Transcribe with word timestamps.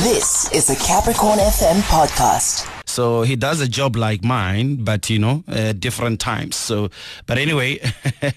This 0.00 0.50
is 0.52 0.70
a 0.70 0.76
Capricorn 0.76 1.38
FM 1.38 1.82
podcast. 1.82 2.66
So 2.88 3.20
he 3.20 3.36
does 3.36 3.60
a 3.60 3.68
job 3.68 3.96
like 3.96 4.24
mine, 4.24 4.76
but 4.82 5.10
you 5.10 5.18
know, 5.18 5.44
uh, 5.46 5.72
different 5.72 6.20
times. 6.20 6.56
So, 6.56 6.88
but 7.26 7.36
anyway, 7.36 7.80
uh, 8.22 8.30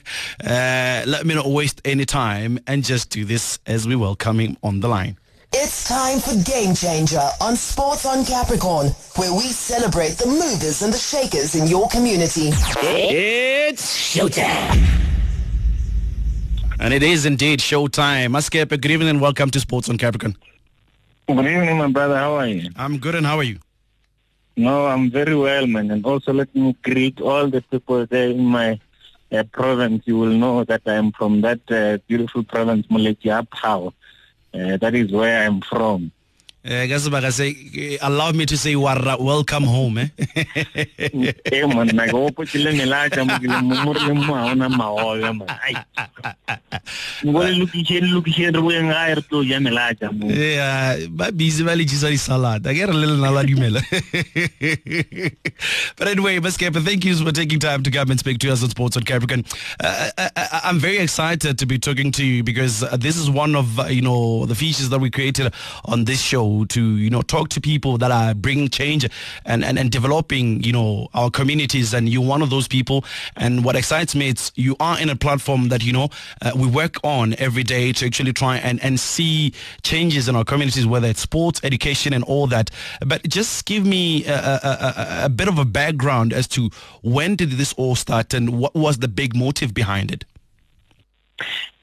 let 0.44 1.26
me 1.26 1.36
not 1.36 1.46
waste 1.46 1.80
any 1.86 2.04
time 2.04 2.60
and 2.68 2.84
just 2.84 3.12
do 3.12 3.24
this 3.24 3.60
as 3.66 3.88
we 3.88 3.96
welcome 3.96 4.42
him 4.42 4.58
on 4.62 4.82
the 4.82 4.90
line. 4.90 5.18
It's 5.54 5.88
time 5.88 6.20
for 6.20 6.36
Game 6.44 6.76
Changer 6.76 7.30
on 7.40 7.56
Sports 7.56 8.06
on 8.06 8.26
Capricorn, 8.26 8.88
where 9.16 9.32
we 9.32 9.44
celebrate 9.44 10.18
the 10.18 10.28
movers 10.28 10.82
and 10.82 10.92
the 10.92 10.98
shakers 10.98 11.56
in 11.56 11.68
your 11.68 11.88
community. 11.88 12.50
It's 12.52 14.14
showtime. 14.14 14.86
And 16.78 16.94
it 16.94 17.04
is 17.04 17.26
indeed 17.26 17.60
showtime. 17.60 18.32
Mmasekepe, 18.32 18.82
good 18.82 18.92
evening 18.92 19.08
and 19.08 19.22
welcome 19.22 19.50
to 19.52 19.62
Sports 19.62 19.88
on 19.88 19.98
Capricorn. 19.98 20.36
Good 21.28 21.46
evening, 21.48 21.78
my 21.78 21.88
brother. 21.88 22.18
How 22.18 22.34
are 22.36 22.48
you? 22.48 22.70
I'm 22.76 22.98
good 22.98 23.16
and 23.16 23.26
how 23.26 23.38
are 23.38 23.44
you? 23.44 23.60
No, 24.58 24.86
I'm 24.88 25.10
very 25.10 25.36
well, 25.36 25.66
man. 25.68 25.90
And 25.90 26.06
also 26.06 26.34
let 26.34 26.54
me 26.54 26.76
greet 26.84 27.22
all 27.22 27.48
the 27.48 27.62
people 27.62 28.06
there 28.06 28.30
in 28.30 28.44
my 28.44 28.80
uh, 29.32 29.44
province. 29.52 30.04
You 30.06 30.18
will 30.18 30.34
know 30.34 30.64
that 30.66 30.82
I 30.86 30.94
am 30.96 31.12
from 31.14 31.42
that 31.42 31.62
uh, 31.72 31.98
beautiful 32.08 32.44
province, 32.44 32.88
Moleti 32.88 33.30
Apao. 33.32 33.94
Uh, 34.54 34.78
that 34.78 34.94
is 34.96 35.12
where 35.12 35.48
I'm 35.48 35.62
from. 35.62 36.12
Uh, 36.66 37.30
say, 37.30 37.98
allow 38.02 38.32
me 38.32 38.46
to 38.46 38.58
say 38.58 38.74
welcome 38.74 39.64
home 39.64 39.98
eh? 39.98 40.08
Eh 41.52 41.66
man 41.66 41.88
na 41.88 42.08
go 42.08 42.30
po 42.30 42.46
chile 42.46 42.72
nela 42.72 43.14
cha 43.14 43.26
mo 43.26 43.38
mo 43.60 43.84
mo 43.84 43.92
le 43.92 44.14
mo 44.14 44.34
ona 44.34 44.70
ma 44.70 44.90
o 44.90 45.14
ya 45.16 45.34
ma 45.34 45.46
ai. 45.50 45.76
Ngo 47.22 47.44
le 47.44 47.52
luki 47.60 47.86
che 47.86 48.00
luki 48.00 48.32
che 48.32 48.46
re 48.46 48.62
boeng 48.62 48.94
a 48.94 49.14
re 49.14 49.22
to 49.30 49.42
ya 49.42 49.60
nela 49.60 49.94
cha 50.00 50.10
mo 50.10 50.30
yeah 50.30 50.96
ba 51.10 51.34
busy 51.34 51.66
ba 51.66 51.76
le 51.76 51.84
jisa 51.84 52.10
di 52.10 52.16
salad 52.16 52.66
I 52.66 52.74
get 52.74 52.88
a 52.88 52.94
little 52.94 53.18
nala 53.18 53.44
dumela. 53.44 53.82
But 55.98 56.08
anyway 56.08 56.40
Mmasekepe 56.40 56.82
thank 56.86 57.04
you 57.04 57.18
for 57.18 57.34
taking 57.34 57.60
time 57.60 57.84
to 57.84 57.92
come 57.92 58.10
and 58.10 58.20
speak 58.20 58.40
to 58.40 58.50
us 58.50 58.64
on 58.64 58.70
Sports 58.70 58.96
on 58.96 59.04
Capricorn. 59.04 59.44
Uh, 59.84 60.12
I, 60.18 60.62
I'm 60.64 60.80
very 60.80 61.00
excited 61.00 61.60
to 61.60 61.66
be 61.66 61.78
talking 61.78 62.14
to 62.14 62.26
you 62.26 62.42
because 62.42 62.86
this 63.00 63.18
is 63.18 63.30
one 63.30 63.54
of 63.54 63.82
uh, 63.82 63.88
you 63.88 64.02
know 64.02 64.46
the 64.46 64.56
features 64.56 64.88
that 64.92 65.00
we 65.00 65.10
created 65.10 65.54
on 65.84 66.06
this 66.06 66.22
show 66.22 66.53
to, 66.68 66.82
you 67.04 67.10
know, 67.10 67.22
talk 67.22 67.50
to 67.50 67.62
people 67.62 67.98
that 67.98 68.12
are 68.12 68.34
bringing 68.34 68.70
change 68.70 69.04
and, 69.46 69.64
and, 69.64 69.78
and 69.80 69.92
developing, 69.92 70.64
you 70.64 70.72
know, 70.72 71.08
our 71.14 71.30
communities. 71.30 71.94
And 71.94 72.08
you're 72.08 72.30
one 72.36 72.42
of 72.42 72.50
those 72.50 72.68
people. 72.68 73.04
And 73.36 73.64
what 73.66 73.76
excites 73.76 74.16
me, 74.16 74.30
it's 74.30 74.52
you 74.56 74.76
are 74.80 75.00
in 75.00 75.10
a 75.10 75.16
platform 75.16 75.70
that, 75.70 75.84
you 75.84 75.94
know, 75.94 76.10
uh, 76.42 76.52
we 76.56 76.68
work 76.68 76.98
on 77.04 77.36
every 77.38 77.64
day 77.64 77.94
to 77.94 78.06
actually 78.06 78.34
try 78.34 78.58
and, 78.58 78.82
and 78.84 79.00
see 79.00 79.54
changes 79.82 80.28
in 80.28 80.36
our 80.36 80.46
communities, 80.46 80.86
whether 80.86 81.08
it's 81.08 81.22
sports, 81.22 81.60
education, 81.64 82.14
and 82.14 82.24
all 82.24 82.48
that. 82.48 82.70
But 83.06 83.28
just 83.28 83.66
give 83.66 83.86
me 83.86 84.26
a, 84.26 84.36
a, 84.36 84.60
a, 84.64 85.26
a 85.26 85.30
bit 85.30 85.48
of 85.48 85.58
a 85.58 85.66
background 85.66 86.34
as 86.34 86.48
to 86.50 86.70
when 87.02 87.36
did 87.36 87.52
this 87.52 87.74
all 87.74 87.96
start 87.96 88.34
and 88.34 88.58
what 88.58 88.74
was 88.76 88.98
the 89.00 89.08
big 89.08 89.36
motive 89.36 89.74
behind 89.74 90.12
it? 90.12 90.26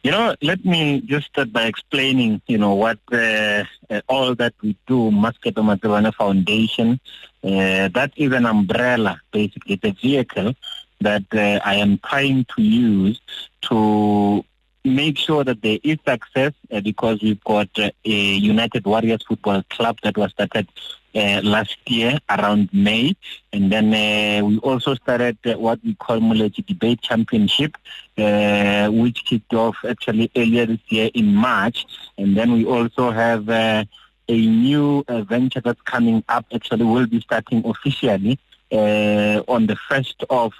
You 0.03 0.11
know, 0.13 0.35
let 0.41 0.65
me 0.65 1.03
just 1.03 1.27
start 1.27 1.53
by 1.53 1.65
explaining, 1.65 2.41
you 2.47 2.57
know, 2.57 2.75
what 2.75 2.99
uh, 3.13 3.65
uh, 3.91 4.01
all 4.09 4.35
that 4.35 4.55
we 4.63 4.77
do, 4.87 5.11
Mmasekepe 5.11 5.63
Matsebane 5.63 6.15
Foundation. 6.15 6.99
Uh, 7.45 7.89
that 7.89 8.13
is 8.17 8.33
an 8.33 8.47
umbrella, 8.47 9.21
basically. 9.31 9.79
A 9.83 9.91
vehicle 9.93 10.55
that 11.01 11.25
uh, 11.33 11.61
I 11.65 11.75
am 11.75 11.99
trying 11.99 12.47
to 12.57 12.63
use 12.63 13.21
to 13.63 14.45
make 14.85 15.19
sure 15.19 15.45
that 15.45 15.61
there 15.61 15.79
is 15.83 15.99
success 16.07 16.53
uh, 16.73 16.81
because 16.81 17.21
we've 17.23 17.43
got 17.45 17.69
uh, 17.79 17.91
a 18.05 18.11
United 18.11 18.87
Warriors 18.87 19.23
Football 19.27 19.63
Club 19.69 19.99
that 20.03 20.17
was 20.17 20.31
started 20.33 20.69
uh, 21.15 21.41
last 21.43 21.77
year 21.87 22.19
around 22.29 22.69
May. 22.73 23.15
And 23.53 23.71
then 23.71 23.93
uh, 23.93 24.47
we 24.47 24.59
also 24.59 24.95
started 24.95 25.39
uh, 25.45 25.55
what 25.59 25.81
we 25.85 25.95
call 25.95 26.19
Moleji 26.19 26.65
Debate 26.67 27.01
Championship, 27.03 27.77
uh, 28.19 28.89
which 28.91 29.25
kicked 29.25 29.55
off 29.55 29.77
actually 29.89 30.31
earlier 30.37 30.67
this 30.67 30.81
year 30.89 31.11
in 31.15 31.35
March. 31.35 31.87
And 32.19 32.37
then 32.37 32.53
we 32.53 32.65
also 32.65 33.11
have 33.11 33.49
a 33.49 33.87
new 34.29 35.05
venture 35.09 35.61
that's 35.61 35.83
coming 35.83 36.23
up. 36.29 36.47
Actually, 36.55 36.85
will 36.85 37.07
be 37.07 37.21
starting 37.21 37.63
officially 37.65 38.39
on 38.71 39.67
the 39.67 39.77
1st 39.91 40.25
of 40.31 40.53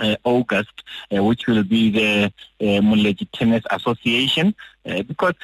uh, 0.00 0.16
August, 0.24 0.82
uh, 1.14 1.22
which 1.22 1.46
will 1.46 1.62
be 1.62 1.90
the 1.90 2.32
uh, 2.60 3.24
Tennis 3.32 3.64
Association, 3.70 4.54
uh, 4.86 5.02
because 5.02 5.34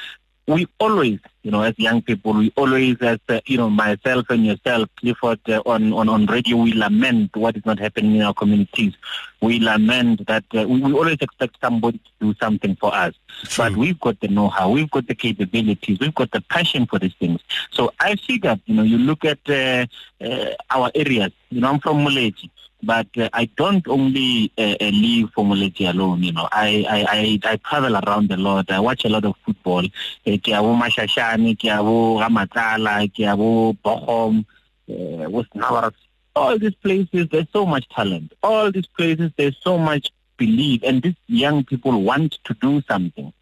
we 0.47 0.65
always, 0.79 1.19
you 1.43 1.51
know, 1.51 1.61
as 1.61 1.77
young 1.77 2.01
people, 2.01 2.33
we 2.33 2.53
always, 2.55 2.95
as 3.01 3.19
uh, 3.27 3.41
you 3.45 3.57
know, 3.57 3.69
myself 3.69 4.25
and 4.29 4.45
yourself, 4.45 4.87
Clifford, 4.95 5.39
uh, 5.49 5.61
on, 5.65 5.91
on 5.91 6.07
on 6.07 6.25
radio, 6.25 6.55
we 6.57 6.73
lament 6.73 7.35
what 7.35 7.57
is 7.57 7.65
not 7.65 7.79
happening 7.79 8.15
in 8.15 8.21
our 8.21 8.33
communities. 8.33 8.93
We 9.41 9.59
lament 9.59 10.25
that 10.27 10.45
uh, 10.55 10.65
we, 10.67 10.81
we 10.81 10.93
always 10.93 11.17
expect 11.19 11.57
somebody 11.61 11.97
to 11.97 12.11
do 12.27 12.33
something 12.39 12.77
for 12.77 12.95
us, 12.95 13.13
True. 13.43 13.65
but 13.65 13.75
we've 13.75 13.99
got 13.99 14.19
the 14.21 14.29
know-how, 14.29 14.69
we've 14.69 14.89
got 14.89 15.07
the 15.07 15.15
capabilities, 15.15 15.99
we've 15.99 16.15
got 16.15 16.31
the 16.31 16.41
passion 16.41 16.85
for 16.85 16.97
these 16.97 17.15
things. 17.15 17.41
So 17.71 17.91
I 17.99 18.15
see 18.15 18.37
that, 18.39 18.61
you 18.65 18.75
know, 18.75 18.83
you 18.83 18.97
look 18.97 19.25
at 19.25 19.39
uh, 19.49 19.85
uh, 20.23 20.51
our 20.69 20.91
areas. 20.95 21.33
You 21.49 21.61
know, 21.61 21.69
I'm 21.69 21.79
from 21.79 22.05
Muleji 22.05 22.49
but 22.83 23.07
uh, 23.17 23.29
I 23.33 23.45
don't 23.57 23.87
only 23.87 24.51
uh, 24.57 24.75
uh 24.79 24.89
live 24.89 25.31
for 25.33 25.43
Moleti 25.43 25.89
alone. 25.89 26.23
You 26.23 26.33
know, 26.33 26.47
I, 26.51 26.85
I, 26.89 27.05
I, 27.09 27.51
I 27.51 27.55
travel 27.57 27.95
around 27.95 28.31
a 28.31 28.37
lot. 28.37 28.71
I 28.71 28.79
watch 28.79 29.05
a 29.05 29.09
lot 29.09 29.25
of 29.25 29.35
football. 29.45 29.85
Uh, 29.85 30.37
ke 30.37 30.49
a 30.49 30.61
bo 30.61 30.75
Mashashane, 30.75 31.57
ke 31.57 31.65
a 31.65 31.81
bo 31.83 32.19
Ramatlala, 32.19 33.07
ke 33.11 33.25
a 33.25 33.35
bo 33.35 33.73
Bochum, 33.73 34.45
uh, 34.89 35.91
All 36.35 36.59
these 36.59 36.75
places, 36.75 37.27
there's 37.31 37.47
so 37.51 37.65
much 37.65 37.89
talent. 37.89 38.33
All 38.43 38.71
these 38.71 38.87
places, 38.87 39.31
there's 39.37 39.57
so 39.61 39.77
much 39.77 40.11
belief, 40.37 40.81
and 40.83 41.01
these 41.01 41.15
young 41.27 41.63
people 41.65 42.03
want 42.03 42.37
to 42.43 42.53
do 42.61 42.81
something. 42.87 43.33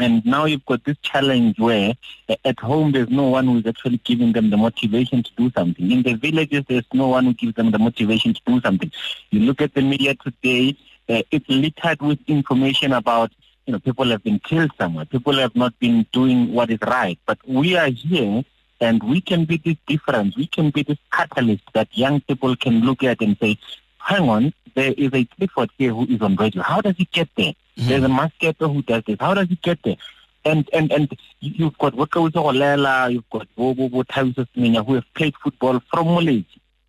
And 0.00 0.24
now 0.24 0.46
you've 0.46 0.64
got 0.64 0.84
this 0.84 0.96
challenge 1.02 1.58
where 1.58 1.94
uh, 2.28 2.36
at 2.44 2.58
home 2.58 2.92
there's 2.92 3.10
no 3.10 3.28
one 3.28 3.46
who's 3.46 3.66
actually 3.66 3.98
giving 3.98 4.32
them 4.32 4.50
the 4.50 4.56
motivation 4.56 5.22
to 5.22 5.30
do 5.36 5.50
something. 5.50 5.90
In 5.90 6.02
the 6.02 6.14
villages, 6.14 6.64
there's 6.68 6.86
no 6.92 7.08
one 7.08 7.26
who 7.26 7.34
gives 7.34 7.54
them 7.54 7.70
the 7.70 7.78
motivation 7.78 8.34
to 8.34 8.40
do 8.46 8.60
something. 8.60 8.90
You 9.30 9.40
look 9.40 9.60
at 9.60 9.74
the 9.74 9.82
media 9.82 10.14
today, 10.14 10.76
uh, 11.08 11.22
it's 11.30 11.48
littered 11.48 12.00
with 12.00 12.18
information 12.26 12.92
about, 12.92 13.32
you 13.66 13.72
know, 13.72 13.78
people 13.78 14.06
have 14.10 14.22
been 14.22 14.38
killed 14.38 14.70
somewhere. 14.78 15.04
People 15.04 15.34
have 15.34 15.54
not 15.54 15.78
been 15.78 16.06
doing 16.12 16.52
what 16.52 16.70
is 16.70 16.78
right. 16.86 17.18
But 17.26 17.38
we 17.46 17.76
are 17.76 17.88
here 17.88 18.44
and 18.80 19.02
we 19.02 19.20
can 19.20 19.44
be 19.44 19.58
this 19.58 19.76
difference. 19.86 20.36
We 20.36 20.46
can 20.46 20.70
be 20.70 20.82
this 20.82 20.98
catalyst 21.12 21.64
that 21.74 21.88
young 21.96 22.20
people 22.22 22.56
can 22.56 22.80
look 22.80 23.02
at 23.02 23.20
and 23.20 23.36
say, 23.38 23.58
hang 24.00 24.28
on, 24.28 24.52
there 24.74 24.92
is 24.96 25.10
a 25.12 25.24
Clifford 25.24 25.70
here 25.78 25.92
who 25.92 26.04
is 26.06 26.20
on 26.20 26.36
radio. 26.36 26.62
How 26.62 26.80
does 26.80 26.96
he 26.96 27.06
get 27.12 27.28
there? 27.36 27.52
Mm-hmm. 27.76 27.88
There's 27.88 28.04
a 28.04 28.08
Mmasekepe 28.08 28.72
who 28.72 28.82
does 28.82 29.02
this. 29.06 29.16
How 29.20 29.34
does 29.34 29.48
he 29.48 29.56
get 29.56 29.82
there? 29.82 29.96
And 30.44 30.68
and 30.72 30.90
and 30.90 31.12
you've 31.40 31.76
got 31.78 31.94
Wekawisa 31.94 32.32
Olela, 32.36 33.12
you've 33.12 33.28
got 33.30 33.46
Bobo 33.56 34.02
Thabiso 34.04 34.46
Semenya 34.56 34.84
who 34.86 34.94
have 34.94 35.04
played 35.14 35.34
football 35.42 35.80
from 35.90 36.06
Moleji. 36.06 36.46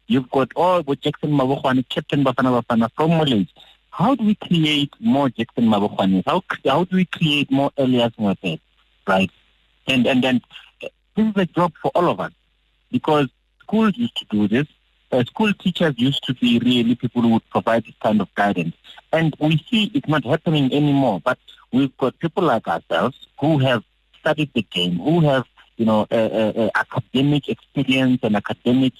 You've 0.07 0.29
got 0.29 0.51
all 0.55 0.83
the 0.83 0.95
Jackson 0.95 1.31
Mabokgwane, 1.31 1.87
Captain 1.89 2.23
Bafana 2.23 2.61
Bafana 2.61 2.89
from 2.95 3.11
Moleji. 3.11 3.49
How 3.89 4.15
do 4.15 4.23
we 4.23 4.35
create 4.35 4.93
more 4.99 5.29
Jackson 5.29 5.65
Mabokgwane? 5.65 6.23
How 6.25 6.43
how 6.65 6.85
do 6.85 6.95
we 6.95 7.05
create 7.05 7.51
more 7.51 7.71
Elias 7.77 8.13
Mwete? 8.17 8.59
Right? 9.05 9.31
And 9.87 10.07
and 10.07 10.23
then 10.23 10.41
this 11.15 11.25
is 11.27 11.33
a 11.35 11.45
job 11.45 11.73
for 11.81 11.91
all 11.93 12.09
of 12.09 12.21
us 12.21 12.31
because 12.89 13.27
schools 13.61 13.97
used 13.97 14.15
to 14.17 14.25
do 14.29 14.47
this 14.47 14.67
uh, 15.11 15.23
school 15.23 15.53
teachers 15.53 15.93
used 15.97 16.23
to 16.23 16.33
be 16.35 16.59
really 16.59 16.95
people 16.95 17.21
who 17.21 17.29
would 17.29 17.49
provide 17.49 17.85
this 17.85 17.95
kind 18.01 18.21
of 18.21 18.33
guidance. 18.35 18.75
And 19.11 19.35
we 19.39 19.57
see 19.69 19.91
it's 19.93 20.07
not 20.07 20.23
happening 20.23 20.73
anymore. 20.73 21.21
But 21.23 21.37
we've 21.71 21.95
got 21.97 22.17
people 22.19 22.43
like 22.43 22.67
ourselves 22.67 23.27
who 23.39 23.59
have 23.59 23.83
studied 24.19 24.51
the 24.53 24.61
game, 24.63 24.97
who 24.97 25.19
have, 25.21 25.45
you 25.77 25.85
know, 25.85 26.07
uh, 26.11 26.15
uh, 26.15 26.69
academic 26.75 27.49
experience 27.49 28.19
and 28.23 28.35
academic 28.35 28.93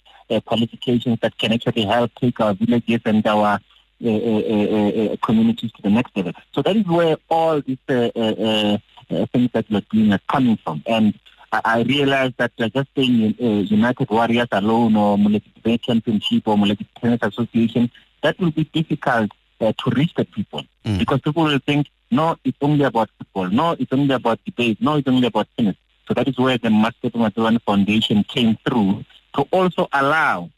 qualifications 0.46 1.20
that 1.22 1.38
can 1.38 1.52
actually 1.52 1.84
help 1.84 2.10
take 2.16 2.40
our 2.40 2.54
villages 2.54 3.02
and 3.06 3.26
our 3.28 3.60
uh, 4.04 4.10
uh, 4.10 5.14
uh, 5.14 5.16
communities 5.22 5.72
to 5.74 5.82
the 5.84 5.90
next 5.90 6.18
level. 6.18 6.34
So 6.54 6.64
that 6.64 6.76
is 6.76 6.88
where 6.88 7.18
all 7.30 7.62
these 7.62 7.78
things 7.86 9.52
that 9.54 9.66
we're 9.70 9.84
doing 9.92 10.12
are 10.12 10.22
coming 10.28 10.58
from. 10.58 10.82
And 10.88 11.14
I 11.52 11.82
realized 11.82 12.36
that 12.38 12.52
uh, 12.60 12.70
just 12.70 12.90
saying 12.96 13.36
uh, 13.42 13.46
United 13.46 14.10
Warriors 14.10 14.48
alone 14.52 14.96
or 14.96 15.18
Moleti 15.18 15.52
Bay 15.62 15.78
Championship 15.78 16.48
or 16.48 16.56
Moleti 16.56 16.86
Tennis 17.00 17.20
Association, 17.22 17.92
that 18.24 18.40
will 18.40 18.52
be 18.52 18.64
difficult 18.66 19.32
uh, 19.60 19.74
to 19.78 19.90
reach 19.92 20.14
the 20.16 20.26
people 20.26 20.64
mm. 20.86 20.98
because 20.98 21.20
people 21.22 21.44
will 21.44 21.60
think, 21.60 21.88
no, 22.10 22.38
it's 22.44 22.58
only 22.62 22.86
about 22.86 23.10
football. 23.18 23.50
No, 23.50 23.72
it's 23.72 23.92
only 23.92 24.14
about 24.14 24.40
debate. 24.46 24.82
No, 24.82 24.96
it's 24.96 25.08
only 25.08 25.28
about 25.28 25.48
tennis. 25.58 25.76
So 26.08 26.14
that 26.14 26.28
is 26.28 26.38
where 26.38 26.58
the 26.58 26.70
Matsebane 26.70 27.62
Foundation 27.64 28.24
came 28.24 28.58
through 28.66 29.06
to 29.36 29.42
also 29.52 29.88
allow 29.94 30.50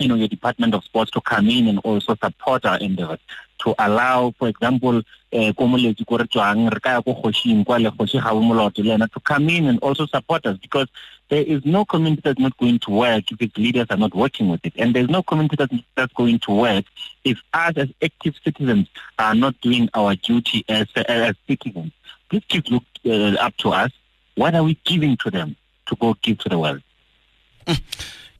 you 0.00 0.08
know, 0.08 0.14
your 0.14 0.28
Department 0.28 0.74
of 0.74 0.84
Sports 0.84 1.10
to 1.12 1.20
come 1.20 1.48
in 1.48 1.68
and 1.68 1.78
also 1.80 2.14
support 2.16 2.64
our 2.64 2.78
endeavors 2.78 3.20
to 3.60 3.74
allow, 3.78 4.32
for 4.38 4.48
example, 4.48 5.02
eh, 5.32 5.52
ko 5.52 5.66
moletsi 5.66 6.06
ko 6.06 6.16
re 6.16 6.26
tswang 6.26 6.72
re 6.72 6.80
ka 6.80 6.96
ya 6.96 7.02
ko 7.02 7.14
kgoshing 7.14 7.64
kwa 7.64 7.78
le 7.78 7.90
kgoshi 7.90 8.20
ga 8.22 8.32
moloto 8.32 8.82
le 8.82 9.06
to 9.08 9.20
come 9.20 9.48
in 9.50 9.66
and 9.66 9.78
also 9.80 10.06
support 10.06 10.44
us 10.46 10.56
because 10.58 10.88
there 11.28 11.42
is 11.42 11.64
no 11.64 11.84
community 11.84 12.22
that's 12.24 12.40
not 12.40 12.56
going 12.56 12.78
to 12.80 12.90
work 12.90 13.30
if 13.30 13.40
its 13.40 13.56
leaders 13.56 13.86
are 13.90 13.96
not 13.96 14.14
working 14.14 14.48
with 14.48 14.64
it. 14.64 14.72
And 14.76 14.94
there's 14.94 15.08
no 15.08 15.22
community 15.22 15.56
that's, 15.94 16.12
going 16.14 16.40
to 16.40 16.52
work 16.52 16.84
if 17.24 17.38
us 17.54 17.74
as 17.76 17.88
active 18.02 18.34
citizens 18.42 18.88
are 19.18 19.34
not 19.34 19.60
doing 19.60 19.88
our 19.94 20.16
duty 20.16 20.64
as, 20.68 20.88
as 20.96 21.36
citizens. 21.46 21.92
These 22.30 22.44
kids 22.48 22.70
look 22.70 22.82
uh, 23.06 23.36
up 23.38 23.56
to 23.58 23.70
us. 23.70 23.92
What 24.34 24.54
are 24.54 24.64
we 24.64 24.78
giving 24.84 25.16
to 25.18 25.30
them 25.30 25.56
to 25.86 25.96
go 25.96 26.16
give 26.22 26.38
to 26.38 26.48
the 26.48 26.58
world? 26.58 26.82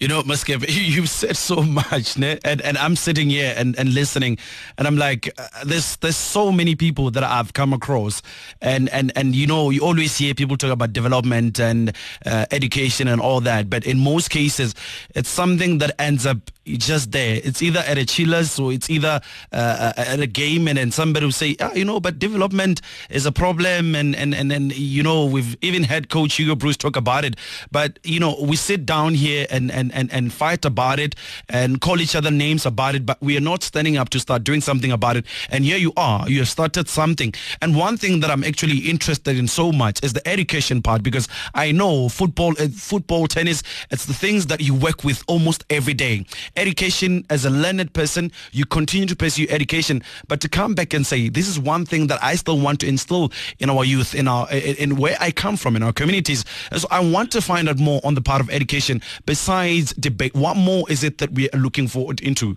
You 0.00 0.08
know, 0.08 0.22
Muskev, 0.22 0.64
you've 0.68 1.10
said 1.10 1.36
so 1.36 1.62
much, 1.62 2.16
ne? 2.16 2.38
and 2.42 2.62
and 2.62 2.78
I'm 2.78 2.96
sitting 2.96 3.28
here 3.28 3.52
and, 3.54 3.78
and 3.78 3.92
listening, 3.92 4.38
and 4.78 4.86
I'm 4.86 4.96
like, 4.96 5.30
uh, 5.38 5.46
there's 5.66 5.96
there's 5.96 6.16
so 6.16 6.50
many 6.50 6.74
people 6.74 7.10
that 7.10 7.22
I've 7.22 7.52
come 7.52 7.74
across, 7.74 8.22
and 8.62 8.88
and 8.88 9.12
and 9.14 9.36
you 9.36 9.46
know, 9.46 9.68
you 9.68 9.82
always 9.82 10.16
hear 10.16 10.32
people 10.32 10.56
talk 10.56 10.70
about 10.70 10.94
development 10.94 11.60
and 11.60 11.94
uh, 12.24 12.46
education 12.50 13.08
and 13.08 13.20
all 13.20 13.42
that, 13.42 13.68
but 13.68 13.84
in 13.84 13.98
most 13.98 14.30
cases, 14.30 14.74
it's 15.14 15.28
something 15.28 15.76
that 15.78 15.94
ends 16.00 16.24
up 16.24 16.50
just 16.78 17.12
there. 17.12 17.40
It's 17.42 17.62
either 17.62 17.80
at 17.80 17.98
a 17.98 18.04
chillers 18.04 18.58
or 18.58 18.72
it's 18.72 18.90
either 18.90 19.20
uh, 19.52 19.92
at 19.96 20.20
a 20.20 20.26
game, 20.26 20.68
and 20.68 20.78
then 20.78 20.90
somebody 20.90 21.26
will 21.26 21.32
say, 21.32 21.56
ah, 21.60 21.72
you 21.74 21.84
know, 21.84 22.00
but 22.00 22.18
development 22.18 22.80
is 23.08 23.26
a 23.26 23.32
problem, 23.32 23.94
and 23.94 24.14
and 24.14 24.34
and 24.34 24.50
then 24.50 24.72
you 24.74 25.02
know, 25.02 25.26
we've 25.26 25.56
even 25.62 25.82
had 25.84 26.08
Coach 26.08 26.34
Hugo 26.34 26.54
Broos 26.54 26.76
talk 26.76 26.96
about 26.96 27.24
it, 27.24 27.36
but 27.70 27.98
you 28.04 28.20
know, 28.20 28.36
we 28.40 28.56
sit 28.56 28.86
down 28.86 29.14
here 29.14 29.46
and 29.50 29.70
and 29.70 29.92
and, 29.94 30.12
and 30.12 30.32
fight 30.32 30.64
about 30.64 30.98
it 30.98 31.14
and 31.48 31.80
call 31.80 32.00
each 32.00 32.14
other 32.14 32.30
names 32.30 32.66
about 32.66 32.94
it, 32.94 33.04
but 33.04 33.20
we 33.20 33.36
are 33.36 33.40
not 33.40 33.62
standing 33.62 33.96
up 33.96 34.08
to 34.10 34.20
start 34.20 34.44
doing 34.44 34.60
something 34.60 34.92
about 34.92 35.16
it. 35.16 35.24
And 35.50 35.64
here 35.64 35.76
you 35.78 35.92
are, 35.96 36.28
you 36.28 36.38
have 36.38 36.48
started 36.48 36.88
something. 36.88 37.34
And 37.60 37.76
one 37.76 37.96
thing 37.96 38.20
that 38.20 38.30
I'm 38.30 38.44
actually 38.44 38.78
interested 38.78 39.36
in 39.36 39.48
so 39.48 39.72
much 39.72 40.02
is 40.02 40.12
the 40.12 40.26
education 40.26 40.82
part 40.82 41.02
because 41.02 41.28
I 41.54 41.72
know 41.72 42.08
football, 42.08 42.52
uh, 42.58 42.68
football, 42.68 43.26
tennis, 43.26 43.62
it's 43.90 44.06
the 44.06 44.14
things 44.14 44.46
that 44.46 44.60
you 44.60 44.74
work 44.74 45.04
with 45.04 45.22
almost 45.26 45.64
every 45.70 45.94
day. 45.94 46.24
Education 46.60 47.24
as 47.30 47.46
a 47.46 47.50
learned 47.50 47.92
person, 47.94 48.30
you 48.52 48.66
continue 48.66 49.06
to 49.06 49.16
pursue 49.16 49.46
education, 49.48 50.02
but 50.28 50.40
to 50.42 50.48
come 50.48 50.74
back 50.74 50.92
and 50.92 51.06
say 51.06 51.30
this 51.30 51.48
is 51.48 51.58
one 51.58 51.86
thing 51.86 52.08
that 52.08 52.22
I 52.22 52.34
still 52.34 52.60
want 52.60 52.80
to 52.80 52.86
instill 52.86 53.32
in 53.58 53.70
our 53.70 53.84
youth, 53.84 54.14
in 54.14 54.28
our 54.28 54.46
in 54.52 54.96
where 54.96 55.16
I 55.18 55.30
come 55.30 55.56
from, 55.56 55.74
in 55.74 55.82
our 55.82 55.92
communities. 55.92 56.44
So 56.76 56.86
I 56.90 57.00
want 57.00 57.32
to 57.32 57.40
find 57.40 57.66
out 57.68 57.78
more 57.78 58.00
on 58.04 58.14
the 58.14 58.20
part 58.20 58.42
of 58.42 58.50
education 58.50 59.00
besides 59.24 59.94
debate? 59.94 60.34
What 60.34 60.56
more 60.56 60.84
is 60.90 61.02
it 61.02 61.18
that 61.18 61.32
we 61.32 61.48
are 61.50 61.58
looking 61.58 61.88
forward 61.88 62.20
into? 62.20 62.56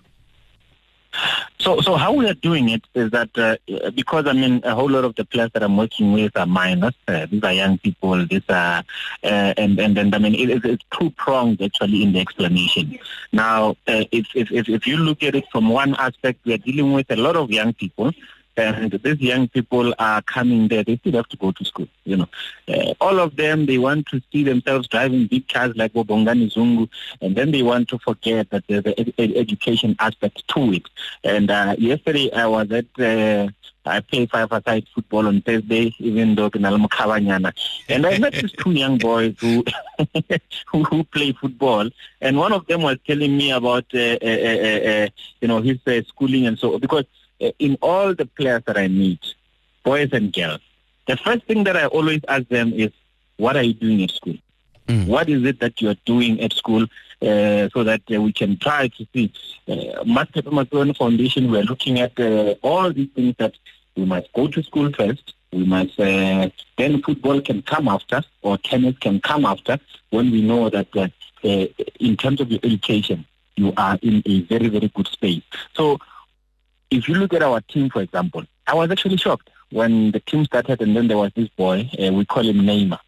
So, 1.60 1.80
so 1.82 1.96
how 1.96 2.12
we 2.14 2.28
are 2.28 2.34
doing 2.34 2.70
it 2.70 2.84
is 2.94 3.12
that 3.12 3.30
uh, 3.38 3.56
because 3.92 4.28
I 4.28 4.34
mean 4.34 4.62
a 4.64 4.76
whole 4.76 4.90
lot 4.90 5.06
of 5.06 5.16
the 5.16 5.24
players 5.24 5.52
that 5.54 5.64
I'm 5.64 5.78
working 5.78 6.12
with 6.12 6.36
are 6.36 6.46
minors. 6.46 6.94
Uh, 7.08 7.26
these 7.30 7.44
are 7.44 7.54
young 7.54 7.78
people. 7.78 8.26
These 8.26 8.44
are 8.50 8.84
uh, 9.24 9.54
and 9.58 9.80
and 9.80 10.16
I 10.16 10.18
mean 10.18 10.36
it, 10.36 10.66
it's 10.66 10.84
two 10.92 11.10
prongs 11.12 11.62
actually 11.62 12.04
in 12.04 12.14
the 12.14 12.20
explanation. 12.20 13.00
Now, 13.32 13.72
uh, 13.88 14.04
if, 14.12 14.28
if 14.36 14.52
if 14.52 14.68
if 14.68 14.88
you 14.88 14.98
look 14.98 15.24
at 15.24 15.36
it 15.36 15.46
from 15.52 15.70
one 15.70 15.96
aspect, 15.96 16.40
we 16.46 16.54
are 16.54 16.58
dealing 16.58 16.92
with 16.94 17.10
a 17.12 17.16
lot 17.16 17.36
of 17.36 17.50
young 17.50 17.74
people 17.74 18.12
and 18.58 18.92
these 18.92 19.20
young 19.20 19.48
people 19.48 19.94
are 20.00 20.22
coming 20.22 20.68
there. 20.68 20.84
They 20.84 20.98
still 20.98 21.14
have 21.14 21.28
to 21.30 21.38
go 21.38 21.52
to 21.52 21.66
school. 21.66 21.88
You 22.06 22.18
know, 22.18 22.30
uh, 22.68 22.94
all 23.02 23.20
of 23.20 23.36
them 23.36 23.66
they 23.66 23.78
want 23.78 24.08
to 24.08 24.22
see 24.32 24.44
themselves 24.44 24.88
driving 24.88 25.28
big 25.28 25.48
cars 25.48 25.76
like 25.76 25.94
Bongani 25.94 26.54
Zungu, 26.54 26.90
and 27.22 27.36
then 27.36 27.52
they 27.52 27.64
want 27.64 27.90
to 27.90 28.00
forget 28.00 28.50
that 28.52 28.64
there's 28.68 28.86
an 28.86 28.94
ed- 28.98 29.14
ed- 29.18 29.34
education 29.36 29.96
aspect 30.00 30.48
to 30.50 30.74
it. 30.74 30.84
And 31.24 31.50
uh, 31.50 31.76
yesterday 31.78 32.32
I 32.32 32.48
was 32.48 32.72
at. 32.72 32.86
Uh, 33.00 33.50
I 33.86 34.00
play 34.00 34.26
five-a-side 34.26 34.88
football 34.96 35.28
on 35.28 35.42
Thursday, 35.42 35.94
even 36.00 36.36
though 36.36 36.46
in 36.46 36.62
Kabanyana. 36.62 37.54
And 37.90 38.06
I 38.06 38.18
met 38.18 38.32
these 38.32 38.54
two 38.54 38.72
young 38.72 38.98
boys 38.98 39.36
who, 39.40 39.66
who, 40.72 40.84
who 40.86 41.04
play 41.04 41.34
football, 41.34 41.90
and 42.22 42.38
one 42.38 42.54
of 42.54 42.66
them 42.68 42.82
was 42.82 42.98
telling 43.06 43.36
me 43.36 43.52
about 43.52 43.86
uh, 43.94 44.18
uh, 44.22 44.26
uh, 44.26 45.08
you 45.42 45.50
know 45.50 45.62
his 45.62 45.80
schooling 46.08 46.48
and 46.48 46.58
so 46.58 46.80
because 46.80 47.04
in 47.60 47.78
all 47.82 48.14
the 48.14 48.26
players 48.26 48.64
that 48.66 48.78
I 48.78 48.88
meet, 48.88 49.24
boys 49.84 50.10
and 50.12 50.32
girls, 50.32 50.62
the 51.08 51.18
first 51.18 51.44
thing 51.46 51.64
that 51.66 51.76
I 51.76 51.86
always 51.88 52.22
ask 52.28 52.48
them 52.48 52.74
is, 52.74 52.92
what 53.38 53.58
are 53.58 53.64
you 53.64 53.74
doing 53.74 54.04
at 54.04 54.12
school? 54.12 54.38
Mm. 54.88 55.08
What 55.08 55.30
is 55.30 55.44
it 55.44 55.60
that 55.60 55.82
you 55.82 55.90
are 55.90 55.98
doing 56.06 56.42
at 56.42 56.54
school 56.54 56.84
uh, 57.22 57.70
so 57.74 57.84
that 57.84 58.02
uh, 58.14 58.22
we 58.22 58.32
can 58.34 58.58
try 58.58 58.88
to 58.88 59.08
see? 59.14 59.32
Uh, 59.68 60.04
Master 60.06 60.42
Foundation, 60.42 61.52
we 61.52 61.60
are 61.60 61.64
looking 61.64 62.00
at 62.00 62.18
uh, 62.20 62.56
all 62.62 62.92
these 62.92 63.10
things 63.16 63.36
that 63.40 63.54
we 63.96 64.06
must 64.06 64.32
go 64.34 64.48
to 64.48 64.64
school 64.64 64.92
first. 64.94 65.34
We 65.52 65.66
must, 65.66 66.00
uh, 66.00 66.50
then 66.78 67.02
football 67.02 67.40
can 67.42 67.62
come 67.62 67.88
after 67.88 68.24
or 68.42 68.58
tennis 68.58 68.98
can 68.98 69.22
come 69.22 69.46
after 69.46 69.80
when 70.10 70.32
we 70.32 70.42
know 70.42 70.70
that 70.70 70.88
uh, 70.96 71.08
uh, 71.44 71.68
in 72.00 72.18
terms 72.18 72.42
of 72.42 72.50
your 72.50 72.60
education, 72.64 73.26
you 73.56 73.74
are 73.78 74.00
in 74.02 74.24
a 74.26 74.42
very, 74.42 74.68
very 74.68 74.90
good 74.90 75.08
space. 75.08 75.44
So 75.74 76.00
if 76.94 77.10
you 77.10 77.16
look 77.16 77.34
at 77.34 77.42
our 77.42 77.62
team, 77.62 77.90
for 77.90 78.02
example, 78.02 78.44
I 78.68 78.76
was 78.76 78.92
actually 78.92 79.18
shocked 79.18 79.50
when 79.72 80.12
the 80.12 80.20
team 80.20 80.46
started 80.46 80.82
and 80.82 80.96
then 80.96 81.08
there 81.08 81.18
was 81.18 81.32
this 81.36 81.50
boy, 81.50 81.90
uh, 82.00 82.14
we 82.14 82.26
call 82.26 82.44
him 82.44 82.58
Neymar, 82.58 83.00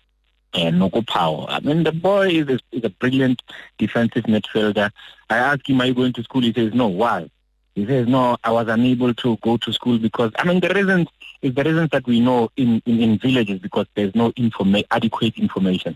uh, 0.53 0.69
Noko 0.71 1.01
Power. 1.03 1.45
I 1.47 1.59
mean, 1.59 1.83
the 1.83 1.91
boy 1.91 2.29
is 2.29 2.49
a, 2.49 2.59
is 2.71 2.83
a 2.83 2.89
brilliant 2.89 3.41
defensive 3.77 4.23
midfielder. 4.23 4.89
I 5.29 5.37
asked 5.37 5.69
him, 5.69 5.81
are 5.81 5.85
you 5.85 5.93
going 5.93 6.13
to 6.13 6.23
school? 6.23 6.41
He 6.41 6.53
says, 6.53 6.73
no. 6.73 6.87
Why? 6.87 7.29
He 7.75 7.85
says, 7.85 8.07
no, 8.07 8.37
I 8.43 8.51
was 8.51 8.67
unable 8.67 9.13
to 9.13 9.37
go 9.37 9.57
to 9.57 9.73
school 9.73 9.99
because, 9.99 10.31
I 10.37 10.45
mean, 10.45 10.61
the 10.61 10.69
reasons 10.69 11.07
is 11.41 11.53
the 11.53 11.63
reasons 11.63 11.89
that 11.91 12.07
we 12.07 12.21
know 12.21 12.49
in, 12.57 12.81
in, 12.85 13.01
in 13.01 13.17
villages 13.19 13.59
because 13.59 13.85
there's 13.95 14.15
no 14.15 14.31
informa- 14.31 14.85
adequate 14.89 15.37
information. 15.37 15.95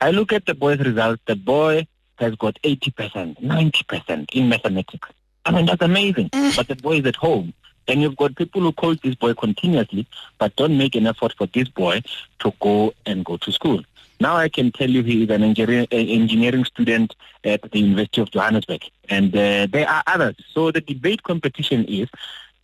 I 0.00 0.10
look 0.10 0.32
at 0.32 0.46
the 0.46 0.54
boy's 0.54 0.80
results. 0.80 1.22
The 1.26 1.36
boy 1.36 1.86
has 2.16 2.34
got 2.36 2.58
80%, 2.62 3.40
90% 3.40 4.30
in 4.32 4.48
mathematics. 4.48 5.08
I 5.44 5.50
mean, 5.50 5.66
that's 5.66 5.82
amazing. 5.82 6.30
Mm. 6.30 6.56
But 6.56 6.68
the 6.68 6.76
boy 6.76 6.98
is 6.98 7.06
at 7.06 7.16
home. 7.16 7.52
And 7.88 8.00
you've 8.00 8.16
got 8.16 8.36
people 8.36 8.60
who 8.60 8.72
call 8.72 8.94
this 8.94 9.16
boy 9.16 9.34
continuously, 9.34 10.06
but 10.38 10.54
don't 10.54 10.78
make 10.78 10.94
an 10.94 11.06
effort 11.08 11.34
for 11.36 11.46
this 11.48 11.68
boy 11.68 12.02
to 12.38 12.52
go 12.60 12.94
and 13.06 13.24
go 13.24 13.36
to 13.38 13.50
school. 13.50 13.82
Now 14.20 14.36
I 14.36 14.48
can 14.48 14.70
tell 14.70 14.88
you 14.88 15.02
he 15.02 15.24
is 15.24 15.30
an 15.30 15.42
engineering 15.42 16.64
student 16.64 17.16
at 17.42 17.62
the 17.72 17.80
University 17.80 18.20
of 18.20 18.30
Johannesburg. 18.30 18.82
And 19.08 19.34
uh, 19.34 19.66
there 19.66 19.88
are 19.88 20.04
others. 20.06 20.36
So 20.52 20.70
the 20.70 20.80
debate 20.80 21.24
competition 21.24 21.84
is, 21.86 22.08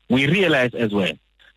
we 0.08 0.28
realize 0.28 0.72
as 0.74 0.94
well, 0.94 1.12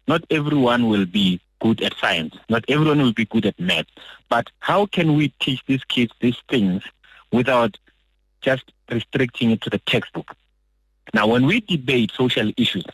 not 0.07 0.23
everyone 0.31 0.88
will 0.88 1.06
be 1.06 1.39
good 1.59 1.83
at 1.83 1.95
science. 2.00 2.35
Not 2.50 2.65
everyone 2.68 3.00
will 3.00 3.13
be 3.13 3.25
good 3.25 3.45
at 3.45 3.59
math. 3.59 3.85
But 4.27 4.50
how 4.59 4.88
can 4.88 5.15
we 5.15 5.29
teach 5.39 5.63
these 5.68 5.83
kids 5.83 6.12
these 6.19 6.41
things 6.50 6.81
without 7.31 7.77
just 8.42 8.71
restricting 8.90 9.51
it 9.51 9.61
to 9.61 9.69
the 9.69 9.78
textbook? 9.78 10.35
Now, 11.13 11.27
when 11.27 11.45
we 11.45 11.61
debate 11.61 12.11
social 12.15 12.51
issues, 12.57 12.85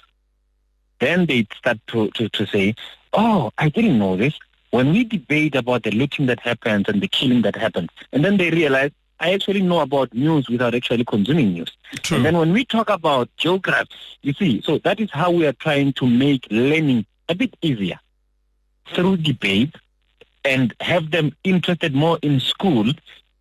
then 1.00 1.25
they 1.25 1.47
start 1.55 1.79
to, 1.88 2.09
to, 2.12 2.29
to 2.29 2.45
say, 2.47 2.75
oh, 3.13 3.51
I 3.57 3.69
didn't 3.69 4.00
know 4.00 4.17
this. 4.17 4.33
When 4.71 4.91
we 4.91 5.03
debate 5.03 5.55
about 5.55 5.83
the 5.83 5.91
looting 5.91 6.25
that 6.25 6.39
happens 6.39 6.86
and 6.88 7.01
the 7.01 7.07
killing 7.07 7.41
that 7.43 7.55
happens, 7.55 7.89
and 8.12 8.25
then 8.25 8.38
they 8.38 8.50
realize, 8.50 8.91
I 9.19 9.33
actually 9.33 9.62
know 9.62 9.79
about 9.79 10.13
news 10.13 10.50
without 10.50 10.75
actually 10.75 11.05
consuming 11.05 11.53
news. 11.53 11.71
True. 12.03 12.17
And 12.17 12.25
then 12.25 12.38
when 12.38 12.51
we 12.53 12.65
talk 12.65 12.89
about 12.89 13.29
geography, 13.38 13.89
you 14.21 14.33
see, 14.33 14.62
so 14.62 14.77
that 14.79 15.00
is 15.00 15.09
how 15.12 15.31
we 15.31 15.47
are 15.47 15.53
trying 15.53 15.93
to 15.93 16.07
make 16.07 16.45
learning 16.51 17.05
a 17.29 17.36
bit 17.36 17.55
easier 17.62 18.00
through 18.93 19.17
debate 19.17 19.75
and 20.45 20.74
have 20.81 21.12
them 21.12 21.36
interested 21.43 21.95
more 21.95 22.19
in 22.21 22.39
school 22.39 22.91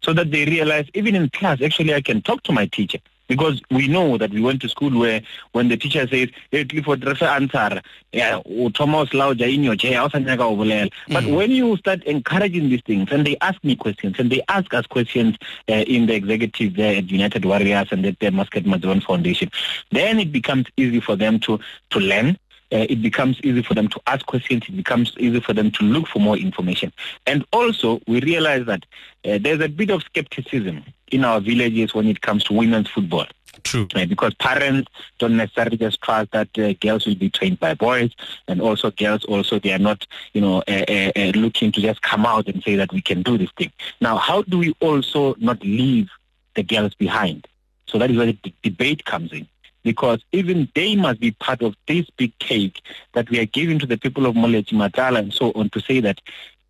so 0.02 0.12
that 0.12 0.30
they 0.30 0.44
realize 0.44 0.86
even 0.94 1.14
in 1.14 1.28
class, 1.30 1.60
actually 1.60 1.94
I 1.94 2.00
can 2.00 2.22
talk 2.22 2.42
to 2.44 2.52
my 2.52 2.66
teacher 2.66 2.98
because 3.26 3.60
we 3.70 3.88
know 3.88 4.18
that 4.18 4.30
we 4.30 4.40
went 4.40 4.60
to 4.62 4.68
school 4.68 4.98
where 4.98 5.20
when 5.52 5.68
the 5.68 5.76
teacher 5.76 6.06
says 6.08 6.28
hey 6.50 6.64
clifford 6.64 7.04
re 7.04 7.14
answer 7.26 7.80
yeah 8.12 8.40
thomas 8.74 9.10
lauja 9.10 9.52
in 9.52 9.64
your 9.64 9.76
chair 9.76 10.00
but 10.02 10.22
mm. 10.22 11.36
when 11.36 11.50
you 11.50 11.76
start 11.76 12.02
encouraging 12.04 12.68
these 12.68 12.82
things 12.82 13.08
and 13.10 13.26
they 13.26 13.36
ask 13.40 13.62
me 13.64 13.76
questions 13.76 14.16
and 14.18 14.30
they 14.30 14.42
ask 14.48 14.72
us 14.74 14.86
questions 14.86 15.36
uh, 15.68 15.72
in 15.72 16.06
the 16.06 16.14
executive 16.14 16.74
there 16.76 16.96
at 16.96 17.10
united 17.10 17.44
warriors 17.44 17.88
and 17.90 18.04
at 18.06 18.18
the 18.20 18.26
Mmasekepe 18.26 18.64
Matsebane 18.64 19.02
foundation 19.02 19.50
then 19.90 20.18
it 20.18 20.32
becomes 20.32 20.66
easy 20.76 21.00
for 21.00 21.16
them 21.16 21.38
to 21.40 21.58
to 21.90 21.98
learn 21.98 22.38
it 22.78 23.02
becomes 23.02 23.40
easy 23.42 23.62
for 23.62 23.74
them 23.74 23.88
to 23.88 24.00
ask 24.06 24.26
questions. 24.26 24.64
It 24.68 24.76
becomes 24.76 25.14
easy 25.18 25.40
for 25.40 25.52
them 25.52 25.70
to 25.72 25.84
look 25.84 26.08
for 26.08 26.18
more 26.18 26.36
information. 26.36 26.92
And 27.26 27.44
also, 27.52 28.00
we 28.06 28.20
realize 28.20 28.66
that 28.66 28.84
uh, 29.24 29.38
there's 29.40 29.60
a 29.60 29.68
bit 29.68 29.90
of 29.90 30.02
skepticism 30.02 30.84
in 31.12 31.24
our 31.24 31.40
villages 31.40 31.94
when 31.94 32.06
it 32.06 32.20
comes 32.20 32.44
to 32.44 32.52
women's 32.52 32.88
football. 32.88 33.26
True. 33.62 33.88
Uh, 33.94 34.06
because 34.06 34.34
parents 34.34 34.90
don't 35.18 35.36
necessarily 35.36 35.76
just 35.76 36.00
trust 36.02 36.30
that 36.32 36.56
uh, 36.58 36.74
girls 36.74 37.06
will 37.06 37.14
be 37.14 37.30
trained 37.30 37.58
by 37.58 37.74
boys, 37.74 38.12
and 38.48 38.60
also 38.60 38.90
girls 38.90 39.24
also 39.24 39.58
they 39.58 39.72
are 39.72 39.78
not, 39.78 40.06
you 40.34 40.40
know, 40.40 40.62
uh, 40.68 40.84
uh, 40.88 41.12
uh, 41.16 41.32
looking 41.34 41.72
to 41.72 41.80
just 41.80 42.02
come 42.02 42.26
out 42.26 42.46
and 42.48 42.62
say 42.62 42.76
that 42.76 42.92
we 42.92 43.00
can 43.00 43.22
do 43.22 43.36
this 43.38 43.50
thing. 43.56 43.72
Now, 44.00 44.18
how 44.18 44.42
do 44.42 44.58
we 44.58 44.74
also 44.80 45.34
not 45.38 45.60
leave 45.62 46.08
the 46.54 46.62
girls 46.62 46.94
behind? 46.94 47.48
So 47.86 47.98
that 47.98 48.10
is 48.10 48.16
where 48.16 48.26
the 48.26 48.32
d- 48.34 48.54
debate 48.62 49.04
comes 49.04 49.32
in. 49.32 49.48
Because 49.86 50.20
even 50.32 50.68
they 50.74 50.96
must 50.96 51.20
be 51.20 51.30
part 51.30 51.62
of 51.62 51.76
this 51.86 52.10
big 52.16 52.36
cake 52.40 52.82
that 53.12 53.30
we 53.30 53.38
are 53.38 53.46
giving 53.46 53.78
to 53.78 53.86
the 53.86 53.96
people 53.96 54.26
of 54.26 54.34
Molechi 54.34 54.72
Matala 54.72 55.20
and 55.20 55.32
so 55.32 55.52
on 55.52 55.70
to 55.70 55.80
say 55.80 56.00
that 56.00 56.20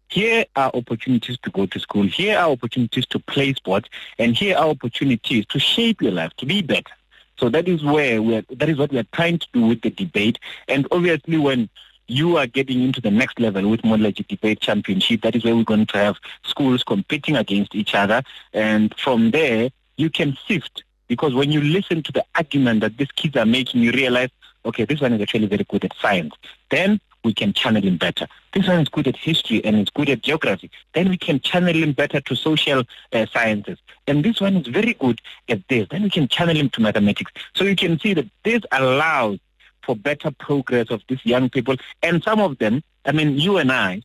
here 0.09 0.45
are 0.55 0.71
opportunities 0.75 1.39
to 1.39 1.51
go 1.51 1.65
to 1.65 1.81
school, 1.81 2.05
here 2.05 2.39
are 2.39 2.51
opportunities 2.51 3.07
to 3.07 3.19
play 3.19 3.55
sports, 3.55 3.89
and 4.19 4.37
here 4.37 4.55
are 4.59 4.69
opportunities 4.69 5.47
to 5.47 5.59
shape 5.59 6.03
your 6.03 6.13
life, 6.13 6.33
to 6.37 6.45
be 6.45 6.61
better. 6.61 6.93
So 7.39 7.49
that 7.49 7.67
is 7.67 7.83
where 7.83 8.21
we 8.21 8.37
are, 8.37 8.45
that 8.51 8.69
is 8.69 8.77
what 8.77 8.93
we 8.93 8.99
are 8.99 9.09
trying 9.15 9.39
to 9.39 9.47
do 9.55 9.63
with 9.67 9.81
the 9.81 9.91
debate. 9.91 10.39
And 10.69 10.87
obviously 10.91 11.39
when 11.39 11.71
you 12.09 12.37
are 12.37 12.47
getting 12.47 12.83
into 12.83 13.01
the 13.01 13.11
next 13.11 13.41
level 13.41 13.69
with 13.69 13.83
Modelaji 13.83 14.29
Debate 14.29 14.61
Championship. 14.61 15.23
That 15.23 15.35
is 15.35 15.45
where 15.45 15.57
we're 15.57 15.65
going 15.65 15.87
to 15.87 15.99
have 15.99 16.17
schools 16.45 16.85
competing 16.85 17.37
against 17.37 17.75
each 17.75 17.95
other. 17.95 18.23
And 18.53 18.95
from 18.99 19.33
there, 19.33 19.71
you 19.97 20.11
can 20.11 20.37
sift. 20.47 20.85
Because 21.09 21.35
when 21.35 21.53
you 21.53 21.61
listen 21.61 22.03
to 22.03 22.13
the 22.13 22.25
argument 22.35 22.81
that 22.81 22.97
these 22.97 23.11
kids 23.13 23.37
are 23.37 23.47
making, 23.47 23.83
you 23.83 23.93
realize, 23.93 24.31
okay, 24.65 24.85
this 24.85 25.01
one 25.01 25.13
is 25.13 25.23
actually 25.23 25.47
very 25.47 25.65
good 25.65 25.85
at 25.85 25.93
science. 26.01 26.35
Then 26.71 27.01
we 27.25 27.35
can 27.35 27.53
channel 27.53 27.83
him 27.83 27.97
better. 27.97 28.27
This 28.53 28.69
one 28.69 28.81
is 28.81 28.89
good 28.89 29.09
at 29.09 29.17
history 29.17 29.65
and 29.65 29.77
is 29.77 29.91
good 29.91 30.09
at 30.09 30.23
geography. 30.23 30.71
Then 30.95 31.09
we 31.09 31.17
can 31.17 31.41
channel 31.41 31.75
him 31.75 31.93
better 31.93 32.21
to 32.21 32.37
social 32.37 32.85
uh, 33.13 33.27
sciences. 33.33 33.79
And 34.07 34.25
this 34.25 34.41
one 34.41 34.57
is 34.57 34.67
very 34.69 34.95
good 34.95 35.21
at 35.49 35.67
this. 35.69 35.89
Then 35.91 36.05
we 36.05 36.11
can 36.11 36.29
channel 36.29 36.57
him 36.57 36.71
to 36.71 36.81
mathematics. 36.81 37.33
So 37.55 37.65
you 37.65 37.77
can 37.77 37.99
see 37.99 38.15
that 38.15 38.27
this 38.45 38.63
allows 38.71 39.39
for 39.83 39.97
better 39.97 40.31
progress 40.31 40.91
of 40.91 41.03
these 41.09 41.25
young 41.25 41.51
people. 41.51 41.77
And 42.03 42.23
some 42.23 42.41
of 42.41 42.59
them, 42.59 42.83
I 43.05 43.13
mean, 43.13 43.39
you 43.39 43.59
and 43.59 43.73
I, 43.73 44.03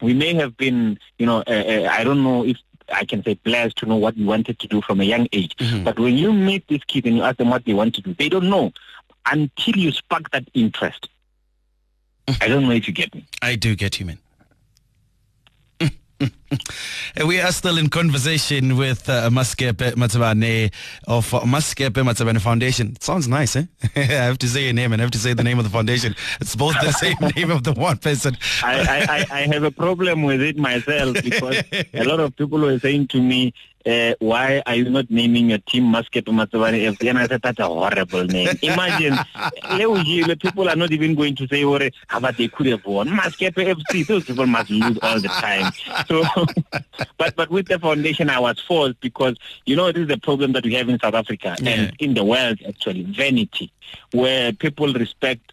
we 0.00 0.14
may 0.14 0.34
have 0.34 0.56
been, 0.56 0.98
you 1.18 1.26
know, 1.26 1.38
uh, 1.46 1.64
uh, 1.74 1.88
I 1.90 2.04
don't 2.04 2.24
know 2.24 2.44
if 2.44 2.56
I 2.92 3.04
can 3.04 3.22
say 3.24 3.34
blessed 3.34 3.76
to 3.78 3.86
know 3.86 3.96
what 3.96 4.16
you 4.16 4.26
wanted 4.26 4.58
to 4.58 4.68
do 4.68 4.80
from 4.82 5.00
a 5.00 5.04
young 5.04 5.28
age. 5.32 5.56
Mm-hmm. 5.56 5.84
But 5.84 5.98
when 5.98 6.14
you 6.14 6.32
meet 6.32 6.66
these 6.68 6.84
kids 6.84 7.06
and 7.06 7.16
you 7.16 7.22
ask 7.22 7.36
them 7.38 7.50
what 7.50 7.64
they 7.64 7.74
want 7.74 7.94
to 7.96 8.02
do, 8.02 8.14
they 8.14 8.28
don't 8.28 8.50
know 8.50 8.72
until 9.26 9.76
you 9.76 9.92
spark 9.92 10.30
that 10.30 10.44
interest. 10.54 11.08
I 12.40 12.48
don't 12.48 12.64
know 12.64 12.70
if 12.70 12.86
you 12.86 12.94
get 12.94 13.14
me. 13.14 13.26
I 13.40 13.56
do 13.56 13.74
get 13.74 13.98
you, 13.98 14.06
man. 14.06 14.18
We 17.26 17.40
are 17.40 17.52
still 17.52 17.78
in 17.78 17.88
conversation 17.88 18.76
with 18.76 19.08
uh, 19.08 19.30
Mmasekepe 19.30 19.94
Matsebane 19.94 20.72
of 21.06 21.32
uh, 21.32 21.40
Mmasekepe 21.40 22.02
Matsebane 22.02 22.40
Foundation. 22.40 22.92
It 22.92 23.02
sounds 23.02 23.28
nice, 23.28 23.56
eh? 23.56 23.64
I 23.96 24.00
have 24.00 24.38
to 24.38 24.48
say 24.48 24.64
your 24.64 24.72
name 24.72 24.92
and 24.92 25.00
I 25.00 25.04
have 25.04 25.10
to 25.12 25.18
say 25.18 25.34
the 25.34 25.42
name 25.42 25.58
of 25.58 25.64
the 25.64 25.70
foundation. 25.70 26.14
It's 26.40 26.54
both 26.56 26.74
the 26.80 26.92
same 26.92 27.16
name 27.36 27.50
of 27.50 27.64
the 27.64 27.72
one 27.72 27.98
person. 27.98 28.36
I, 28.62 29.26
I, 29.30 29.38
I 29.38 29.40
have 29.46 29.62
a 29.62 29.70
problem 29.70 30.22
with 30.24 30.42
it 30.42 30.56
myself 30.56 31.22
because 31.22 31.62
a 31.94 32.04
lot 32.04 32.20
of 32.20 32.36
people 32.36 32.60
were 32.60 32.78
saying 32.78 33.08
to 33.08 33.20
me, 33.20 33.52
uh, 33.86 34.14
why 34.18 34.62
are 34.66 34.74
you 34.74 34.88
not 34.90 35.10
naming 35.10 35.50
your 35.50 35.58
team 35.58 35.84
Mmasekepe 35.84 36.24
Matsebane 36.24 36.94
FC? 36.96 37.10
And 37.10 37.18
I 37.18 37.26
said, 37.26 37.42
that's 37.42 37.58
a 37.58 37.66
horrible 37.66 38.24
name. 38.24 38.48
Imagine, 38.62 39.16
people 40.38 40.68
are 40.68 40.76
not 40.76 40.92
even 40.92 41.14
going 41.14 41.36
to 41.36 41.48
say, 41.48 41.62
how 42.06 42.18
about 42.18 42.36
they 42.36 42.48
could 42.48 42.66
have 42.66 42.84
won. 42.84 43.08
Mmasekepe 43.08 43.74
FC, 43.74 44.06
those 44.06 44.24
people 44.24 44.46
must 44.46 44.70
lose 44.70 44.98
all 45.02 45.20
the 45.20 45.28
time. 45.28 45.72
So, 46.06 46.24
but 47.18 47.36
but 47.36 47.50
with 47.50 47.68
the 47.68 47.78
foundation, 47.78 48.30
I 48.30 48.38
was 48.38 48.60
forced 48.60 49.00
because, 49.00 49.36
you 49.66 49.76
know, 49.76 49.90
this 49.92 50.02
is 50.02 50.08
the 50.08 50.18
problem 50.18 50.52
that 50.52 50.64
we 50.64 50.74
have 50.74 50.88
in 50.88 50.98
South 50.98 51.14
Africa 51.14 51.56
yeah. 51.60 51.70
and 51.70 51.96
in 51.98 52.14
the 52.14 52.24
world, 52.24 52.58
actually, 52.66 53.02
vanity, 53.02 53.72
where 54.12 54.52
people 54.52 54.92
respect 54.92 55.52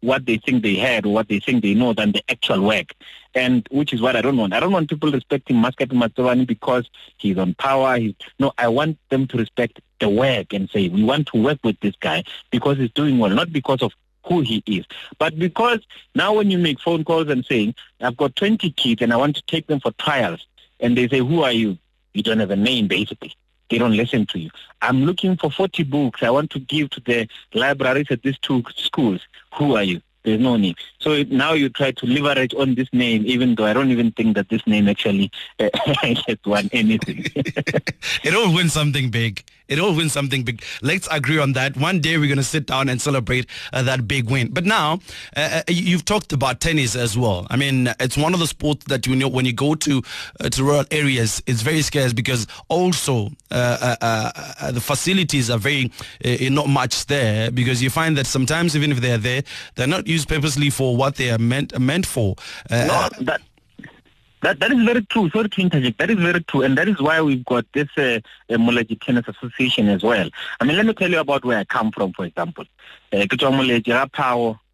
what 0.00 0.26
they 0.26 0.36
think 0.38 0.62
they 0.62 0.76
had 0.76 1.06
or 1.06 1.12
what 1.12 1.28
they 1.28 1.40
think 1.40 1.62
they 1.62 1.74
know 1.74 1.92
than 1.92 2.12
the 2.12 2.22
actual 2.28 2.62
work. 2.62 2.92
And 3.34 3.66
which 3.70 3.92
is 3.92 4.00
what 4.00 4.16
I 4.16 4.22
don't 4.22 4.36
want. 4.36 4.54
I 4.54 4.60
don't 4.60 4.72
want 4.72 4.88
people 4.88 5.10
respecting 5.10 5.56
Mmasekepe 5.56 5.88
Matsebane 5.88 6.46
because 6.46 6.88
he's 7.18 7.36
on 7.38 7.54
power. 7.54 7.98
He's, 7.98 8.14
no, 8.38 8.52
I 8.56 8.68
want 8.68 8.98
them 9.10 9.26
to 9.28 9.36
respect 9.36 9.80
the 10.00 10.08
work 10.08 10.52
and 10.52 10.70
say, 10.70 10.88
we 10.88 11.02
want 11.02 11.28
to 11.28 11.42
work 11.42 11.58
with 11.62 11.78
this 11.80 11.94
guy 12.00 12.24
because 12.50 12.78
he's 12.78 12.92
doing 12.92 13.18
well, 13.18 13.30
not 13.30 13.52
because 13.52 13.82
of 13.82 13.92
who 14.24 14.40
he 14.40 14.62
is. 14.66 14.84
But 15.18 15.38
because 15.38 15.80
now 16.14 16.34
when 16.34 16.50
you 16.50 16.58
make 16.58 16.80
phone 16.80 17.04
calls 17.04 17.28
and 17.28 17.44
saying, 17.44 17.74
I've 18.00 18.16
got 18.16 18.36
20 18.36 18.70
kids 18.72 19.02
and 19.02 19.12
I 19.12 19.16
want 19.16 19.36
to 19.36 19.42
take 19.42 19.66
them 19.66 19.80
for 19.80 19.92
trials, 19.92 20.46
and 20.80 20.96
they 20.96 21.08
say, 21.08 21.18
who 21.18 21.42
are 21.42 21.52
you? 21.52 21.78
You 22.12 22.22
don't 22.22 22.40
have 22.40 22.50
a 22.50 22.56
name, 22.56 22.88
basically. 22.88 23.34
They 23.68 23.78
don't 23.78 23.96
listen 23.96 24.26
to 24.26 24.38
you. 24.38 24.50
I'm 24.82 25.04
looking 25.04 25.36
for 25.36 25.50
40 25.50 25.82
books 25.84 26.22
I 26.22 26.30
want 26.30 26.50
to 26.50 26.60
give 26.60 26.90
to 26.90 27.00
the 27.00 27.28
libraries 27.54 28.06
at 28.10 28.22
these 28.22 28.38
two 28.38 28.62
schools. 28.76 29.20
Who 29.54 29.76
are 29.76 29.82
you? 29.82 30.00
There's 30.26 30.40
no 30.40 30.56
name. 30.56 30.74
So 30.98 31.22
now 31.22 31.52
you 31.52 31.68
try 31.68 31.92
to 31.92 32.06
leverage 32.06 32.52
on 32.54 32.74
this 32.74 32.88
name, 32.92 33.22
even 33.26 33.54
though 33.54 33.64
I 33.64 33.72
don't 33.72 33.92
even 33.92 34.10
think 34.10 34.34
that 34.34 34.48
this 34.48 34.66
name 34.66 34.88
actually 34.88 35.30
uh, 35.60 35.68
has 36.02 36.36
won 36.44 36.68
anything. 36.72 37.24
it 37.36 38.34
all 38.34 38.52
wins 38.52 38.72
something 38.72 39.08
big. 39.08 39.44
It 39.68 39.78
all 39.78 39.94
wins 39.94 40.12
something 40.12 40.42
big. 40.44 40.62
Let's 40.82 41.08
agree 41.10 41.38
on 41.38 41.52
that. 41.54 41.76
One 41.76 42.00
day 42.00 42.18
we're 42.18 42.26
going 42.26 42.36
to 42.38 42.44
sit 42.44 42.66
down 42.66 42.88
and 42.88 43.00
celebrate 43.00 43.46
uh, 43.72 43.82
that 43.82 44.06
big 44.06 44.30
win. 44.30 44.48
But 44.48 44.64
now, 44.64 45.00
uh, 45.36 45.60
uh 45.60 45.62
you've 45.68 46.04
talked 46.04 46.32
about 46.32 46.60
tennis 46.60 46.94
as 46.94 47.16
well. 47.18 47.46
I 47.50 47.56
mean, 47.56 47.92
it's 48.00 48.16
one 48.16 48.34
of 48.34 48.40
the 48.40 48.46
sports 48.46 48.84
that 48.86 49.06
you 49.06 49.16
know 49.16 49.28
when 49.28 49.44
you 49.44 49.52
go 49.52 49.74
to 49.74 50.02
uh, 50.40 50.48
to 50.50 50.64
rural 50.64 50.84
areas, 50.90 51.42
it's 51.46 51.62
very 51.62 51.82
scarce 51.82 52.12
because 52.12 52.46
also 52.68 53.30
uh, 53.50 53.96
uh, 54.00 54.72
the 54.72 54.80
facilities 54.80 55.50
are 55.50 55.58
very 55.58 55.90
not 56.50 56.68
much 56.68 57.06
there 57.06 57.50
because 57.50 57.82
you 57.82 57.90
find 57.90 58.16
that 58.16 58.26
sometimes 58.26 58.76
even 58.76 58.92
if 58.92 59.00
they're 59.00 59.18
there, 59.18 59.42
they're 59.74 59.86
not 59.86 60.06
used 60.06 60.28
purposely 60.28 60.70
for 60.70 60.96
what 60.96 61.16
they 61.16 61.30
are 61.30 61.38
meant 61.38 61.78
meant 61.78 62.06
for. 62.06 62.36
no, 62.70 63.08
that 63.20 63.40
that 64.46 64.60
that 64.60 64.70
is 64.70 64.84
very 64.84 65.02
true. 65.06 65.28
Sorry 65.30 65.48
to 65.48 65.60
interject. 65.60 65.98
That 65.98 66.10
is 66.10 66.18
very 66.18 66.40
true, 66.44 66.62
and 66.62 66.78
that 66.78 66.88
is 66.88 67.00
why 67.00 67.20
we've 67.20 67.44
got 67.44 67.66
this 67.72 67.88
uh, 67.96 68.20
Moleji 68.48 69.00
Tennis 69.00 69.26
Association 69.26 69.88
as 69.88 70.04
well. 70.04 70.30
I 70.60 70.64
mean, 70.64 70.76
let 70.76 70.86
me 70.86 70.94
tell 70.94 71.10
you 71.10 71.18
about 71.18 71.44
where 71.44 71.58
I 71.58 71.64
come 71.64 71.90
from. 71.90 72.12
For 72.12 72.24
example, 72.24 72.64
uh. 73.12 73.26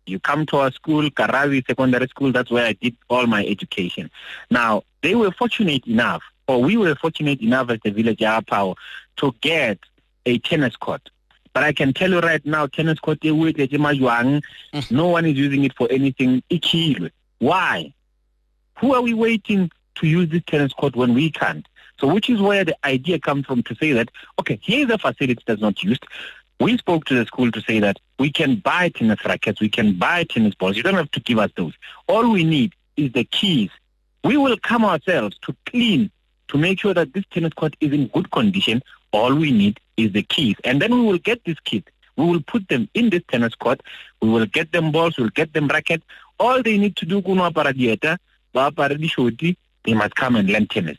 You 0.05 0.19
come 0.19 0.47
to 0.47 0.57
our 0.57 0.73
school, 0.73 1.09
Karawi 1.11 1.65
Secondary 1.67 2.09
School. 2.09 2.33
That's 2.33 2.51
where 2.51 2.67
I 2.67 2.73
did 2.73 2.97
all 3.09 3.27
my 3.27 3.47
education. 3.47 4.11
Now 4.51 4.83
they 5.01 5.15
were 5.15 5.31
fortunate 5.31 5.87
enough, 5.87 6.23
or 6.49 6.61
we 6.61 6.77
were 6.77 6.95
fortunate 6.97 7.41
enough 7.41 7.71
as 7.71 7.79
the 7.83 7.93
village 7.93 8.23
Power 8.47 8.75
to 9.19 9.35
get 9.41 9.79
a 10.27 10.39
tennis 10.41 10.77
court. 10.77 11.09
But 11.55 11.63
I 11.63 11.73
can 11.73 11.95
tell 11.95 12.11
you 12.11 12.21
right 12.21 12.45
now, 12.45 12.67
tennis 12.67 12.99
court, 12.99 13.21
mm. 13.21 14.91
no 14.91 15.07
one 15.09 15.25
is 15.25 15.37
using 15.39 15.65
it 15.65 15.75
for 15.77 15.91
anything. 15.91 16.43
Why? 17.39 17.95
Who 18.79 18.95
are 18.95 19.03
we 19.03 19.15
waiting 19.15 19.71
to 19.97 20.07
use 20.07 20.29
this 20.29 20.43
tennis 20.47 20.73
court 20.73 20.97
when 20.97 21.15
we 21.15 21.31
can't? 21.31 21.67
So 21.99 22.13
which 22.13 22.29
is 22.29 22.41
where 22.41 22.65
the 22.65 22.77
idea 22.85 23.19
comes 23.19 23.47
from 23.47 23.63
to 23.65 23.75
say 23.77 23.93
that, 23.93 24.11
okay, 24.41 24.59
here's 24.63 24.91
a 24.91 24.99
facility 24.99 25.43
that's 25.47 25.61
not 25.61 25.83
used. 25.83 26.05
We 26.59 26.77
spoke 26.79 27.05
to 27.07 27.15
the 27.15 27.27
school 27.27 27.51
to 27.53 27.61
say 27.61 27.81
that 27.81 27.99
we 28.19 28.31
can 28.31 28.57
buy 28.57 28.89
tennis 28.89 29.25
rackets, 29.25 29.61
we 29.61 29.69
can 29.69 29.99
buy 29.99 30.25
tennis 30.25 30.55
balls. 30.55 30.77
You 30.77 30.83
don't 30.83 30.95
have 30.95 31.11
to 31.13 31.21
give 31.21 31.39
us 31.39 31.51
those. 31.57 31.75
All 32.09 32.31
we 32.31 32.45
need 32.45 32.75
is 32.97 33.13
the 33.13 33.25
keys. 33.25 33.71
We 34.25 34.37
will 34.37 34.57
come 34.59 34.85
ourselves 34.85 35.39
to 35.43 35.57
clean, 35.67 36.11
to 36.49 36.59
make 36.59 36.81
sure 36.81 36.95
that 36.95 37.13
this 37.15 37.25
tennis 37.31 37.53
court 37.55 37.77
is 37.81 37.93
in 37.93 38.09
good 38.09 38.31
condition. 38.31 38.83
All 39.13 39.35
we 39.35 39.51
need 39.51 39.81
is 39.97 40.13
the 40.13 40.23
keys. 40.23 40.57
And 40.65 40.81
then 40.81 40.95
we 40.95 41.01
will 41.01 41.19
get 41.19 41.45
these 41.45 41.59
kids. 41.65 41.87
We 42.17 42.27
will 42.27 42.43
put 42.43 42.69
them 42.69 42.89
in 42.95 43.11
this 43.11 43.23
tennis 43.29 43.55
court. 43.55 43.81
We 44.21 44.29
will 44.29 44.47
get 44.47 44.73
them 44.73 44.93
balls. 44.93 45.19
We'll 45.19 45.31
get 45.31 45.53
them 45.55 45.67
rackets. 45.69 46.05
All 46.39 46.63
they 46.63 46.79
need 46.79 46.97
to 46.97 47.07
do, 47.07 47.23
kuno 48.53 48.71
aparadieta, 48.71 49.57
they 49.85 49.95
must 49.95 50.15
come 50.15 50.37
and 50.37 50.49
learn 50.49 50.67
tennis. 50.67 50.99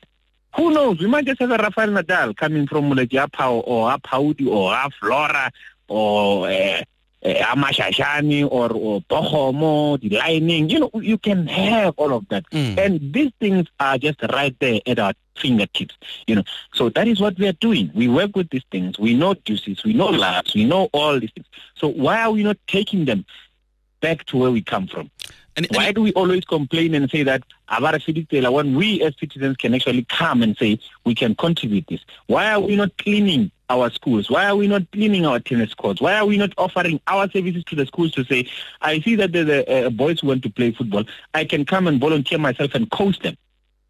Who 0.55 0.71
knows? 0.71 0.99
We 0.99 1.07
might 1.07 1.25
just 1.25 1.39
have 1.39 1.51
a 1.51 1.57
Rafael 1.57 1.87
Nadal 1.89 2.35
coming 2.35 2.67
from 2.67 2.91
Mulejapao 2.91 3.63
or 3.65 3.89
Apaudi 3.91 4.47
or 4.47 4.71
a 4.71 4.89
Flora 4.99 5.51
or 5.87 6.47
uh, 6.47 6.51
uh, 6.51 6.83
Amashashani 7.23 8.43
or, 8.43 8.71
or 8.71 9.01
Bohomo, 9.01 9.99
the 9.99 10.09
lining. 10.17 10.69
You 10.69 10.81
know, 10.81 10.91
you 10.93 11.17
can 11.17 11.47
have 11.47 11.95
all 11.97 12.13
of 12.13 12.27
that. 12.29 12.47
Mm. 12.51 12.77
And 12.77 13.13
these 13.13 13.31
things 13.39 13.67
are 13.79 13.97
just 13.97 14.21
right 14.31 14.55
there 14.59 14.79
at 14.85 14.99
our 14.99 15.13
fingertips. 15.37 15.95
You 16.27 16.35
know, 16.35 16.43
so 16.73 16.89
that 16.89 17.07
is 17.07 17.19
what 17.19 17.39
we 17.39 17.47
are 17.47 17.53
doing. 17.53 17.89
We 17.95 18.07
work 18.07 18.35
with 18.35 18.49
these 18.51 18.65
things. 18.69 18.99
We 18.99 19.15
know 19.15 19.33
juices, 19.33 19.83
we 19.83 19.93
know 19.93 20.09
labs, 20.09 20.53
we 20.53 20.65
know 20.65 20.89
all 20.93 21.19
these 21.19 21.31
things. 21.31 21.47
So 21.75 21.87
why 21.87 22.21
are 22.21 22.31
we 22.31 22.43
not 22.43 22.57
taking 22.67 23.05
them 23.05 23.25
back 24.03 24.25
to 24.25 24.37
where 24.37 24.51
we 24.51 24.61
come 24.61 24.85
from? 24.85 25.09
And, 25.55 25.67
Why 25.71 25.91
do 25.91 26.01
we 26.01 26.11
always 26.13 26.43
complain 26.45 26.93
and 26.93 27.09
say 27.09 27.23
that 27.23 27.43
when 28.51 28.75
we 28.75 29.01
as 29.01 29.13
citizens 29.19 29.55
can 29.57 29.73
actually 29.73 30.03
come 30.05 30.43
and 30.43 30.57
say 30.57 30.79
we 31.05 31.15
can 31.15 31.35
contribute 31.35 31.85
this? 31.87 32.01
Why 32.27 32.51
are 32.51 32.59
we 32.59 32.75
not 32.75 32.97
cleaning 32.97 33.51
our 33.69 33.89
schools? 33.91 34.29
Why 34.29 34.45
are 34.47 34.55
we 34.55 34.67
not 34.67 34.91
cleaning 34.91 35.25
our 35.25 35.39
tennis 35.39 35.73
courts? 35.73 36.01
Why 36.01 36.15
are 36.15 36.25
we 36.25 36.37
not 36.37 36.53
offering 36.57 36.99
our 37.07 37.29
services 37.29 37.63
to 37.65 37.75
the 37.75 37.85
schools 37.85 38.11
to 38.13 38.25
say, 38.25 38.49
I 38.81 38.99
see 38.99 39.15
that 39.15 39.31
there's 39.31 39.49
a, 39.49 39.85
a 39.85 39.89
boys 39.89 40.19
who 40.19 40.27
want 40.27 40.43
to 40.43 40.49
play 40.49 40.71
football. 40.71 41.05
I 41.33 41.45
can 41.45 41.65
come 41.65 41.87
and 41.87 41.99
volunteer 41.99 42.39
myself 42.39 42.75
and 42.75 42.89
coach 42.91 43.19
them 43.19 43.37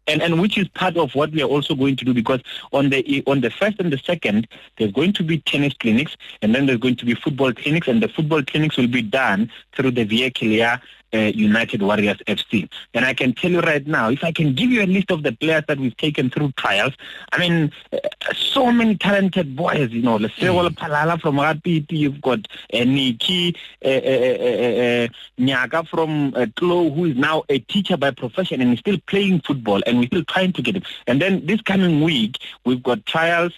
and 0.06 0.22
and 0.22 0.40
which 0.40 0.58
is 0.58 0.68
part 0.68 0.96
of 0.96 1.14
what 1.14 1.30
we 1.32 1.42
are 1.42 1.48
also 1.48 1.74
going 1.74 1.96
to 1.96 2.04
do 2.04 2.14
because 2.14 2.40
on 2.72 2.90
the 2.90 3.22
on 3.26 3.40
the 3.40 3.50
first 3.50 3.78
and 3.80 3.92
the 3.92 3.98
second 3.98 4.46
there's 4.78 4.92
going 4.92 5.12
to 5.12 5.22
be 5.22 5.38
tennis 5.40 5.74
clinics 5.74 6.16
and 6.42 6.54
then 6.54 6.66
there's 6.66 6.78
going 6.78 6.96
to 6.96 7.04
be 7.04 7.14
football 7.14 7.52
clinics 7.52 7.88
and 7.88 8.02
the 8.02 8.08
football 8.08 8.42
clinics 8.42 8.76
will 8.76 8.88
be 8.88 9.02
done 9.02 9.50
through 9.74 9.90
the 9.90 10.04
Via 10.04 10.30
Kilia 10.30 10.80
United 11.18 11.82
Warriors 11.82 12.18
FC. 12.26 12.68
And 12.92 13.04
I 13.04 13.14
can 13.14 13.32
tell 13.32 13.50
you 13.50 13.60
right 13.60 13.86
now, 13.86 14.10
if 14.10 14.24
I 14.24 14.32
can 14.32 14.54
give 14.54 14.70
you 14.70 14.82
a 14.82 14.86
list 14.86 15.10
of 15.10 15.22
the 15.22 15.32
players 15.32 15.64
that 15.68 15.78
we've 15.78 15.96
taken 15.96 16.30
through 16.30 16.52
trials, 16.52 16.92
I 17.32 17.38
mean, 17.38 17.72
uh, 17.92 17.98
so 18.34 18.72
many 18.72 18.96
talented 18.96 19.54
boys, 19.56 19.90
you 19.90 20.02
know, 20.02 20.16
let's 20.16 20.36
say 20.36 20.46
mm. 20.46 20.74
Palala 20.74 21.20
from 21.20 21.38
Rapid, 21.38 21.90
you've 21.90 22.20
got 22.20 22.40
uh, 22.72 22.78
Niki, 22.78 23.56
uh, 23.84 23.88
uh, 23.88 25.08
Nyaka 25.38 25.86
from 25.88 26.34
uh, 26.34 26.46
Tlo, 26.56 26.94
who 26.94 27.06
is 27.06 27.16
now 27.16 27.44
a 27.48 27.58
teacher 27.58 27.96
by 27.96 28.10
profession 28.10 28.60
and 28.60 28.72
is 28.72 28.80
still 28.80 28.98
playing 29.06 29.40
football, 29.40 29.80
and 29.86 29.98
we're 29.98 30.06
still 30.06 30.24
trying 30.24 30.52
to 30.52 30.62
get 30.62 30.76
him. 30.76 30.82
And 31.06 31.20
then 31.20 31.46
this 31.46 31.60
coming 31.62 32.00
week, 32.00 32.38
we've 32.64 32.82
got 32.82 33.04
trials, 33.06 33.52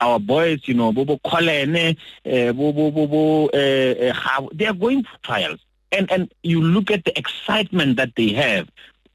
our 0.00 0.18
boys, 0.18 0.60
you 0.64 0.74
know, 0.74 0.92
Bobo 0.92 1.18
Kolene, 1.18 1.96
Bobo, 2.24 2.90
Bobo, 2.90 3.48
they 3.52 4.66
are 4.66 4.74
going 4.74 5.04
for 5.04 5.18
trials 5.22 5.60
and 5.92 6.10
and 6.10 6.32
you 6.42 6.60
look 6.60 6.90
at 6.90 7.04
the 7.04 7.18
excitement 7.18 7.96
that 7.96 8.14
they 8.16 8.28
have. 8.32 8.68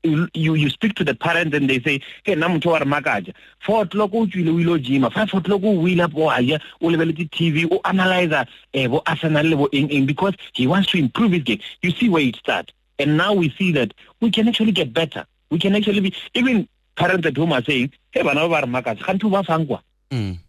You 0.03 0.27
you 0.33 0.69
speak 0.69 0.95
to 0.95 1.05
the 1.05 1.15
parents 1.15 1.55
and 1.55 1.69
they 1.69 1.79
say 1.79 2.01
hey 2.25 2.35
na 2.35 2.49
motho 2.49 2.71
wa 2.71 2.77
re 2.77 2.85
makaja 2.85 3.33
four 3.65 3.83
o'clock 3.83 4.11
o 4.13 4.25
tswile 4.25 4.49
o 4.49 4.59
ile 4.59 4.71
o 4.73 4.77
gym 4.77 5.09
five 5.09 5.33
o'clock 5.33 5.63
o 5.63 5.71
wile 5.79 6.07
po 6.09 6.29
a 6.29 6.41
ya 6.41 6.57
o 6.81 6.87
lebeletse 6.89 7.29
tv 7.31 7.65
o 7.71 7.79
analyzer 7.85 8.45
eh 8.73 8.87
bo 8.87 9.01
arsenal 9.05 9.45
le 9.47 9.55
bo 9.55 9.69
eng 9.71 10.05
because 10.05 10.33
he 10.53 10.67
wants 10.67 10.91
to 10.91 10.97
improve 10.97 11.31
his 11.31 11.43
game. 11.43 11.59
You 11.81 11.91
see 11.91 12.09
where 12.09 12.21
it 12.23 12.35
starts. 12.35 12.73
And 12.99 13.15
now 13.15 13.33
we 13.33 13.49
see 13.51 13.71
that 13.73 13.93
we 14.19 14.29
can 14.29 14.49
actually 14.49 14.73
get 14.73 14.93
better. 14.93 15.25
We 15.49 15.57
can 15.59 15.73
actually 15.73 16.01
be 16.01 16.13
even 16.33 16.67
parents 16.95 17.25
at 17.25 17.37
home 17.37 17.53
are 17.53 17.63
saying 17.63 17.93
hey 18.11 18.23
bana 18.23 18.49
ba 18.49 18.59
re 18.61 18.67
makaja 18.67 19.05
ga 19.05 19.13
ntho 19.13 19.31
ba 19.31 19.41
fang. 19.43 20.42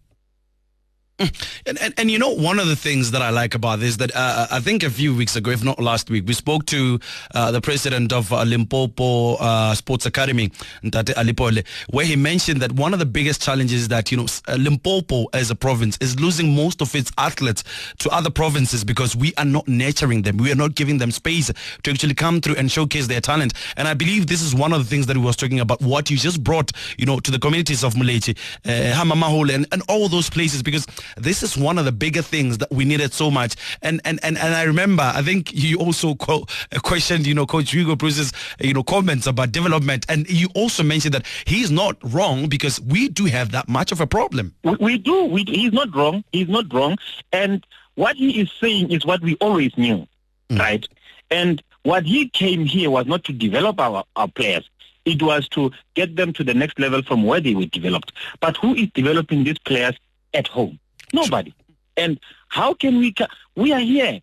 And, 1.67 1.79
and, 1.81 1.95
and 1.97 2.11
you 2.11 2.19
know 2.19 2.29
one 2.29 2.59
of 2.59 2.67
the 2.67 2.77
things 2.77 3.13
that 3.13 3.23
I 3.23 3.31
like 3.31 3.55
about 3.55 3.81
this 3.81 3.97
that 3.97 4.15
uh, 4.15 4.47
I 4.51 4.61
think 4.61 4.83
a 4.83 4.91
few 4.91 5.17
weeks 5.17 5.35
ago, 5.35 5.51
if 5.51 5.65
not 5.65 5.81
last 5.81 6.11
week, 6.11 6.25
we 6.27 6.35
spoke 6.35 6.67
to 6.67 7.01
uh, 7.35 7.51
the 7.53 7.61
president 7.63 8.13
of 8.13 8.31
uh, 8.31 8.43
Limpopo 8.43 9.37
uh, 9.37 9.75
Sports 9.75 10.05
Academy, 10.05 10.51
Ntate 10.83 11.15
Alipole, 11.15 11.65
where 11.89 12.05
he 12.05 12.17
mentioned 12.17 12.61
that 12.61 12.73
one 12.73 12.93
of 12.93 12.99
the 12.99 13.07
biggest 13.07 13.41
challenges 13.41 13.89
that 13.89 14.11
you 14.11 14.19
know 14.19 14.27
uh, 14.47 14.57
Limpopo 14.57 15.27
as 15.33 15.51
a 15.51 15.55
province 15.55 15.97
is 16.03 16.21
losing 16.21 16.55
most 16.55 16.83
of 16.83 16.95
its 16.95 17.11
athletes 17.17 17.65
to 17.99 18.11
other 18.11 18.29
provinces 18.29 18.85
because 18.85 19.17
we 19.17 19.33
are 19.39 19.47
not 19.47 19.67
nurturing 19.67 20.21
them, 20.21 20.37
we 20.37 20.53
are 20.53 20.57
not 20.57 20.75
giving 20.75 20.99
them 20.99 21.11
space 21.11 21.51
to 21.83 21.91
actually 21.91 22.15
come 22.15 22.43
through 22.43 22.57
and 22.57 22.71
showcase 22.71 23.07
their 23.07 23.23
talent. 23.23 23.55
And 23.79 23.89
I 23.89 23.95
believe 23.95 24.27
this 24.27 24.43
is 24.43 24.55
one 24.55 24.75
of 24.75 24.81
the 24.81 24.91
things 24.91 25.07
that 25.07 25.17
we 25.17 25.23
was 25.23 25.37
talking 25.37 25.61
about. 25.61 25.81
What 25.81 26.11
you 26.11 26.19
just 26.19 26.45
brought, 26.45 26.73
you 26.99 27.07
know, 27.07 27.21
to 27.21 27.31
the 27.31 27.39
communities 27.39 27.85
of 27.85 27.95
Mulechi, 27.95 28.37
uh, 28.67 28.95
Hamamahole, 28.95 29.55
and, 29.55 29.67
and 29.73 29.83
all 29.89 30.11
those 30.11 30.29
places 30.29 30.63
because 30.63 30.87
this 31.17 31.43
is 31.43 31.57
one 31.57 31.79
of 31.79 31.85
the 31.85 31.93
bigger 31.93 32.23
things 32.23 32.59
that 32.59 32.71
we 32.71 32.85
needed 32.85 33.13
so 33.13 33.31
much. 33.31 33.57
And 33.83 34.01
and 34.05 34.19
and, 34.23 34.39
and 34.39 34.55
I 34.55 34.63
remember, 34.65 35.03
I 35.03 35.23
think 35.23 35.53
you 35.53 35.79
also 35.79 36.15
quote, 36.15 36.51
uh, 36.73 36.81
questioned, 36.81 37.27
you 37.27 37.35
know, 37.35 37.47
Coach 37.47 37.73
Hugo 37.73 37.97
Broos's, 37.97 38.33
you 38.61 38.75
know, 38.75 38.83
comments 38.83 39.27
about 39.27 39.53
development, 39.53 40.07
and 40.09 40.29
you 40.29 40.49
also 40.55 40.83
mentioned 40.83 41.15
that 41.15 41.27
he's 41.47 41.71
not 41.71 41.97
wrong 42.03 42.49
because 42.49 42.81
we 42.81 43.09
do 43.09 43.27
have 43.27 43.53
that 43.53 43.69
much 43.69 43.93
of 43.93 44.01
a 44.01 44.07
problem. 44.07 44.55
We, 44.65 44.77
we 44.77 44.99
do. 44.99 45.25
We, 45.25 45.45
he's 45.45 45.73
not 45.73 45.95
wrong. 45.95 46.25
He's 46.33 46.49
not 46.49 46.73
wrong. 46.73 46.97
And 47.33 47.67
what 47.95 48.17
he 48.17 48.41
is 48.41 48.51
saying 48.61 48.91
is 48.91 49.05
what 49.05 49.21
we 49.21 49.35
always 49.37 49.77
knew, 49.77 50.07
mm. 50.51 50.59
right? 50.59 50.87
And 51.31 51.63
what 51.85 52.05
he 52.05 52.29
came 52.29 52.65
here 52.65 52.91
was 52.91 53.07
not 53.07 53.25
to 53.25 53.33
develop 53.33 53.81
our, 53.81 54.05
our 54.17 54.29
players. 54.29 54.69
It 55.05 55.23
was 55.23 55.49
to 55.51 55.71
get 55.95 56.17
them 56.17 56.33
to 56.33 56.45
the 56.45 56.55
next 56.55 56.79
level 56.79 57.03
from 57.03 57.25
where 57.25 57.41
they 57.41 57.55
were 57.55 57.67
developed. 57.67 58.13
But 58.41 58.57
who 58.57 58.75
is 58.75 58.89
developing 58.95 59.45
these 59.45 59.59
players 59.59 59.95
at 60.33 60.49
home? 60.49 60.79
Nobody. 61.15 61.55
And 61.97 62.19
how 62.49 62.75
can 62.75 62.99
we, 62.99 63.15
we 63.57 63.73
are 63.73 63.81
here. 63.81 64.21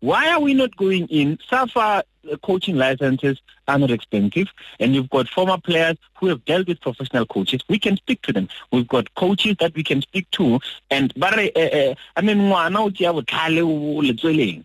Why 0.00 0.30
are 0.32 0.40
we 0.40 0.52
not 0.54 0.76
going 0.76 1.06
in? 1.06 1.38
SAFA 1.48 2.02
uh, 2.30 2.36
coaching 2.42 2.76
licenses 2.76 3.40
are 3.68 3.78
not 3.78 3.92
expensive, 3.92 4.48
and 4.80 4.94
you've 4.94 5.10
got 5.10 5.28
former 5.28 5.58
players 5.58 5.96
who 6.18 6.26
have 6.26 6.44
dealt 6.44 6.66
with 6.66 6.80
professional 6.80 7.24
coaches. 7.26 7.60
We 7.68 7.78
can 7.78 7.96
speak 7.96 8.22
to 8.22 8.32
them. 8.32 8.48
We've 8.72 8.88
got 8.88 9.14
coaches 9.14 9.56
that 9.60 9.74
we 9.74 9.84
can 9.84 10.02
speak 10.02 10.28
to, 10.32 10.58
and 10.90 11.12
but 11.16 11.38
uh, 11.38 11.58
uh, 11.58 11.94
I 12.16 12.20
mean, 12.20 12.38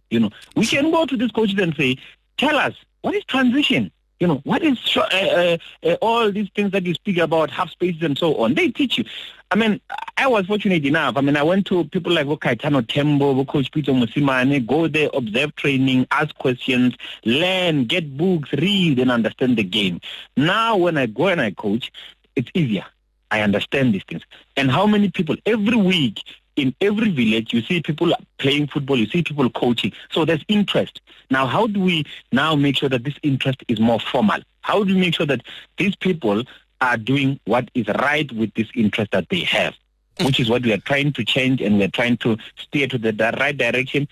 you 0.10 0.20
know, 0.20 0.30
we 0.56 0.66
can 0.66 0.92
go 0.92 1.06
to 1.06 1.18
these 1.18 1.32
coaches 1.32 1.60
and 1.60 1.76
say, 1.76 1.98
"Tell 2.38 2.56
us 2.58 2.74
what 3.02 3.14
is 3.14 3.24
transition." 3.26 3.92
You 4.20 4.28
know, 4.28 4.42
what 4.44 4.64
is 4.64 4.80
uh, 4.96 5.02
uh, 5.02 5.58
uh, 5.84 5.94
all 6.02 6.32
these 6.32 6.50
things 6.56 6.72
that 6.72 6.84
you 6.84 6.94
speak 6.94 7.18
about, 7.18 7.52
half 7.52 7.70
spaces 7.70 8.02
and 8.02 8.18
so 8.18 8.36
on? 8.38 8.56
They 8.56 8.70
teach 8.70 8.98
you. 8.98 9.06
I 9.52 9.56
mean, 9.56 9.80
I 10.18 10.28
was 10.28 10.46
fortunate 10.48 10.86
enough. 10.86 11.16
I 11.16 11.22
mean, 11.22 11.38
I 11.38 11.44
went 11.44 11.68
to 11.68 11.86
people 11.86 12.12
like 12.12 12.26
Kaitano 12.26 12.86
Tembo, 12.86 13.46
Coach 13.46 13.72
Pitso 13.72 13.94
Mosimane, 13.94 14.66
go 14.66 14.88
there, 14.88 15.10
observe 15.14 15.56
training, 15.56 16.08
ask 16.12 16.36
questions, 16.36 16.96
learn, 17.24 17.86
get 17.86 18.18
books, 18.18 18.52
read, 18.54 19.00
and 19.00 19.12
understand 19.12 19.58
the 19.58 19.64
game. 19.64 20.02
Now, 20.36 20.76
when 20.76 20.98
I 20.98 21.06
go 21.06 21.28
and 21.28 21.40
I 21.40 21.52
coach, 21.52 21.92
it's 22.36 22.52
easier. 22.54 22.86
I 23.32 23.42
understand 23.42 23.94
these 23.94 24.04
things. 24.08 24.24
And 24.56 24.72
how 24.72 24.86
many 24.88 25.12
people 25.12 25.36
every 25.46 25.78
week 25.78 26.22
in 26.58 26.76
every 26.82 27.10
village 27.12 27.54
you 27.54 27.62
see 27.62 27.82
people 27.82 28.12
playing 28.40 28.68
football, 28.68 28.98
you 28.98 29.06
see 29.06 29.24
people 29.24 29.50
coaching. 29.50 29.94
So 30.12 30.26
there's 30.26 30.44
interest. 30.48 31.00
Now, 31.30 31.46
how 31.46 31.68
do 31.68 31.80
we 31.80 32.04
now 32.32 32.56
make 32.56 32.78
sure 32.78 32.90
that 32.90 33.04
this 33.04 33.16
interest 33.24 33.64
is 33.68 33.80
more 33.80 34.00
formal? 34.00 34.42
How 34.62 34.84
do 34.84 34.94
we 34.94 35.00
make 35.00 35.16
sure 35.16 35.26
that 35.28 35.44
these 35.78 35.96
people 35.96 36.44
are 36.82 36.98
doing 36.98 37.40
what 37.46 37.70
is 37.74 37.88
right 37.88 38.30
with 38.34 38.54
this 38.56 38.68
interest 38.76 39.12
that 39.12 39.30
they 39.30 39.42
have, 39.42 39.76
which 40.22 40.40
is 40.40 40.50
what 40.50 40.64
we 40.64 40.74
are 40.74 40.78
trying 40.80 41.14
to 41.14 41.24
change 41.24 41.62
and 41.62 41.78
we're 41.78 41.88
trying 41.88 42.18
to 42.18 42.38
steer 42.58 42.88
to 42.88 42.98
the, 42.98 43.12
the 43.12 43.34
right 43.40 43.58
direction 43.58 44.08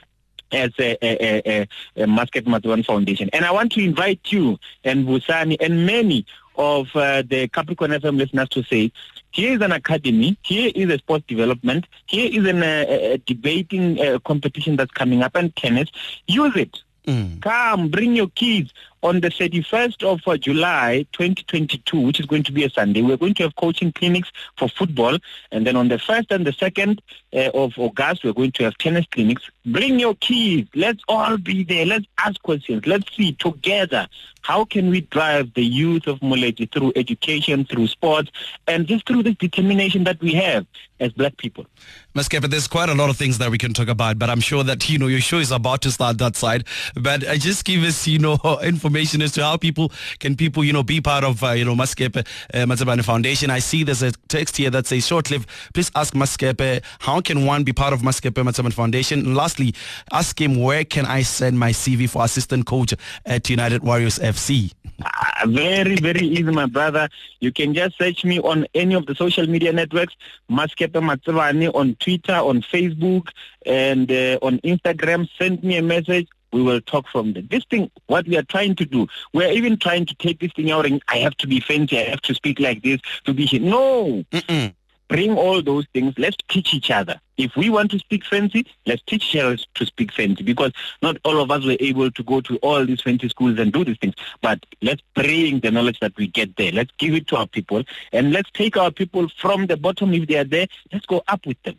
as 0.51 0.71
a, 0.79 0.97
a, 1.03 1.41
a, 1.45 1.67
a 1.95 2.05
Mmasekepe 2.07 2.45
Matsebane 2.45 2.85
Foundation. 2.85 3.29
And 3.33 3.45
I 3.45 3.51
want 3.51 3.71
to 3.73 3.83
invite 3.83 4.21
you 4.31 4.57
and 4.83 5.07
Busani 5.07 5.57
and 5.59 5.85
many 5.85 6.25
of 6.57 6.87
uh, 6.95 7.21
the 7.21 7.47
Capricorn 7.49 7.91
FM 7.91 8.17
listeners 8.17 8.49
to 8.49 8.63
say, 8.63 8.91
here 9.35 9.53
is 9.53 9.61
an 9.61 9.73
academy, 9.73 10.37
here 10.43 10.71
is 10.73 10.89
a 10.89 10.97
sports 10.97 11.25
development, 11.27 11.87
here 12.05 12.29
is 12.31 12.47
an, 12.47 12.63
uh, 12.63 12.85
a 12.87 13.17
debating 13.17 13.99
uh, 13.99 14.17
competition 14.19 14.77
that's 14.77 14.91
coming 14.91 15.23
up 15.23 15.35
and 15.35 15.53
tennis. 15.57 15.89
Use 16.25 16.55
it. 16.55 16.81
Mm. 17.05 17.41
Come, 17.41 17.89
bring 17.89 18.15
your 18.15 18.29
kids 18.29 18.73
on 19.03 19.21
the 19.21 19.29
31st 19.29 20.03
of 20.03 20.21
uh, 20.27 20.37
July 20.37 21.05
2022, 21.11 21.99
which 21.99 22.19
is 22.19 22.25
going 22.25 22.43
to 22.43 22.51
be 22.51 22.63
a 22.63 22.69
Sunday, 22.69 23.01
we're 23.01 23.17
going 23.17 23.33
to 23.35 23.43
have 23.43 23.55
coaching 23.55 23.91
clinics 23.91 24.31
for 24.57 24.67
football. 24.67 25.17
And 25.51 25.65
then 25.65 25.75
on 25.75 25.87
the 25.87 25.97
1st 25.97 26.31
and 26.31 26.45
the 26.45 26.51
2nd 26.51 26.99
uh, 27.33 27.51
of 27.53 27.73
August, 27.77 28.23
we're 28.23 28.33
going 28.33 28.51
to 28.53 28.63
have 28.63 28.77
tennis 28.77 29.05
clinics. 29.11 29.49
Bring 29.65 29.99
your 29.99 30.15
kids. 30.15 30.69
Let's 30.75 31.03
all 31.07 31.37
be 31.37 31.63
there. 31.63 31.85
Let's 31.85 32.05
ask 32.17 32.41
questions. 32.41 32.85
Let's 32.87 33.15
see 33.15 33.33
together 33.33 34.07
how 34.45 34.63
can 34.63 34.89
we 34.91 35.01
drive 35.01 35.51
the 35.55 35.65
youth 35.65 36.05
of 36.05 36.19
Muleti 36.19 36.71
through 36.71 36.93
education, 36.95 37.65
through 37.65 37.87
sports, 37.87 38.29
and 38.67 38.85
just 38.85 39.07
through 39.07 39.23
this 39.23 39.35
determination 39.35 40.03
that 40.03 40.21
we 40.21 40.33
have 40.33 40.67
as 40.99 41.11
black 41.13 41.35
people. 41.37 41.65
Mmasekepe, 42.13 42.49
there's 42.49 42.67
quite 42.67 42.89
a 42.89 42.93
lot 42.93 43.09
of 43.09 43.17
things 43.17 43.39
that 43.39 43.49
we 43.49 43.57
can 43.57 43.73
talk 43.73 43.87
about, 43.87 44.19
but 44.19 44.29
I'm 44.29 44.39
sure 44.39 44.63
that, 44.63 44.87
you 44.87 44.99
know, 44.99 45.07
your 45.07 45.19
show 45.19 45.39
is 45.39 45.51
about 45.51 45.81
to 45.81 45.91
start 45.91 46.19
that 46.19 46.35
side. 46.35 46.65
But 46.93 47.27
uh, 47.27 47.35
just 47.35 47.65
give 47.65 47.83
us, 47.83 48.07
you 48.07 48.19
know, 48.19 48.37
information 48.85 49.21
as 49.23 49.31
to 49.31 49.43
how 49.43 49.57
people 49.57 49.91
can 50.19 50.35
people 50.35 50.63
you 50.63 50.71
know 50.71 50.83
be 50.83 51.01
part 51.01 51.23
of 51.23 51.43
uh, 51.43 51.51
you 51.51 51.65
know 51.65 51.75
Mmasekepe 51.75 52.25
uh, 52.53 53.03
Foundation. 53.03 53.49
I 53.49 53.59
see 53.59 53.83
there's 53.83 54.03
a 54.03 54.11
text 54.27 54.57
here 54.57 54.69
that 54.69 54.85
says 54.85 55.07
short-lived. 55.07 55.49
Please 55.73 55.91
ask 55.95 56.13
Mmasekepe 56.13 56.83
how 56.99 57.19
can 57.19 57.45
one 57.45 57.63
be 57.63 57.73
part 57.73 57.93
of 57.93 58.01
Mmasekepe 58.01 58.43
Matsebane 58.43 58.73
Foundation. 58.73 59.19
And 59.19 59.35
lastly, 59.35 59.73
ask 60.11 60.39
him 60.39 60.61
where 60.61 60.85
can 60.85 61.05
I 61.05 61.23
send 61.23 61.57
my 61.57 61.71
CV 61.71 62.07
for 62.07 62.23
assistant 62.23 62.67
coach 62.67 62.93
at 63.25 63.49
United 63.49 63.83
Warriors 63.83 64.19
FC. 64.19 64.71
Uh, 65.03 65.47
very 65.47 65.95
very 65.95 66.27
easy, 66.27 66.43
my 66.43 66.67
brother. 66.67 67.09
You 67.39 67.51
can 67.51 67.73
just 67.73 67.97
search 67.97 68.23
me 68.23 68.39
on 68.39 68.67
any 68.75 68.93
of 68.93 69.07
the 69.07 69.15
social 69.15 69.47
media 69.47 69.73
networks. 69.73 70.13
Mmasekepe 70.51 71.01
Matsebane 71.01 71.73
on 71.73 71.95
Twitter, 71.95 72.35
on 72.35 72.61
Facebook, 72.61 73.29
and 73.65 74.11
uh, 74.11 74.37
on 74.43 74.59
Instagram. 74.59 75.27
Send 75.39 75.63
me 75.63 75.77
a 75.77 75.81
message 75.81 76.27
we 76.51 76.61
will 76.61 76.81
talk 76.81 77.07
from 77.07 77.33
there. 77.33 77.43
This 77.43 77.65
thing, 77.65 77.91
what 78.07 78.27
we 78.27 78.37
are 78.37 78.43
trying 78.43 78.75
to 78.75 78.85
do, 78.85 79.07
we're 79.33 79.51
even 79.51 79.77
trying 79.77 80.05
to 80.05 80.15
take 80.15 80.39
this 80.39 80.51
thing 80.53 80.71
out 80.71 80.85
and 80.85 81.01
I 81.07 81.17
have 81.17 81.35
to 81.37 81.47
be 81.47 81.59
fancy, 81.59 81.99
I 81.99 82.09
have 82.09 82.21
to 82.21 82.33
speak 82.33 82.59
like 82.59 82.83
this 82.83 83.01
to 83.25 83.33
be 83.33 83.45
here. 83.45 83.61
No. 83.61 84.23
Mm-mm. 84.31 84.73
Bring 85.07 85.37
all 85.37 85.61
those 85.61 85.85
things. 85.93 86.15
Let's 86.17 86.37
teach 86.49 86.73
each 86.73 86.89
other. 86.89 87.19
If 87.37 87.55
we 87.55 87.69
want 87.69 87.91
to 87.91 87.99
speak 87.99 88.25
fancy, 88.25 88.65
let's 88.87 89.03
teach 89.05 89.35
each 89.35 89.39
other 89.39 89.57
to 89.75 89.85
speak 89.85 90.11
fancy 90.11 90.43
because 90.43 90.71
not 91.03 91.17
all 91.23 91.39
of 91.39 91.51
us 91.51 91.63
were 91.63 91.77
able 91.79 92.09
to 92.09 92.23
go 92.23 92.41
to 92.41 92.57
all 92.57 92.83
these 92.85 93.01
fancy 93.01 93.29
schools 93.29 93.59
and 93.59 93.71
do 93.71 93.85
these 93.85 93.99
things. 93.99 94.15
But 94.41 94.65
let's 94.81 95.03
bring 95.13 95.59
the 95.59 95.69
knowledge 95.69 95.99
that 95.99 96.17
we 96.17 96.27
get 96.27 96.55
there. 96.55 96.71
Let's 96.71 96.91
give 96.97 97.13
it 97.13 97.27
to 97.27 97.35
our 97.37 97.47
people 97.47 97.83
and 98.13 98.31
let's 98.31 98.49
take 98.51 98.77
our 98.77 98.89
people 98.89 99.29
from 99.37 99.67
the 99.67 99.77
bottom 99.77 100.11
if 100.13 100.27
they 100.27 100.37
are 100.37 100.43
there. 100.43 100.67
Let's 100.91 101.05
go 101.05 101.21
up 101.27 101.45
with 101.45 101.61
them. 101.61 101.75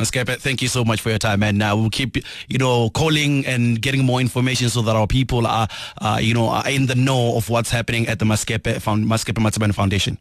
Mmasekepe, 0.00 0.40
thank 0.40 0.62
you 0.62 0.68
so 0.68 0.82
much 0.82 1.00
for 1.02 1.10
your 1.10 1.18
time, 1.18 1.42
and 1.42 1.62
uh, 1.62 1.74
we'll 1.76 1.90
keep 1.90 2.16
you 2.48 2.58
know 2.58 2.88
calling 2.90 3.44
and 3.46 3.80
getting 3.82 4.02
more 4.04 4.20
information 4.20 4.70
so 4.70 4.80
that 4.82 4.96
our 4.96 5.06
people 5.06 5.46
are 5.46 5.68
uh, 5.98 6.18
you 6.20 6.32
know 6.32 6.48
are 6.48 6.68
in 6.68 6.86
the 6.86 6.94
know 6.94 7.36
of 7.36 7.50
what's 7.50 7.70
happening 7.70 8.08
at 8.08 8.18
the 8.18 8.24
Mmasekepe 8.24 8.80
Found 8.80 9.04
Mmasekepe 9.04 9.74
Foundation. 9.74 10.18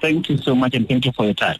Thank 0.00 0.28
you 0.28 0.38
so 0.38 0.54
much, 0.54 0.74
and 0.74 0.88
thank 0.88 1.04
you 1.04 1.12
for 1.12 1.24
your 1.24 1.34
time. 1.34 1.58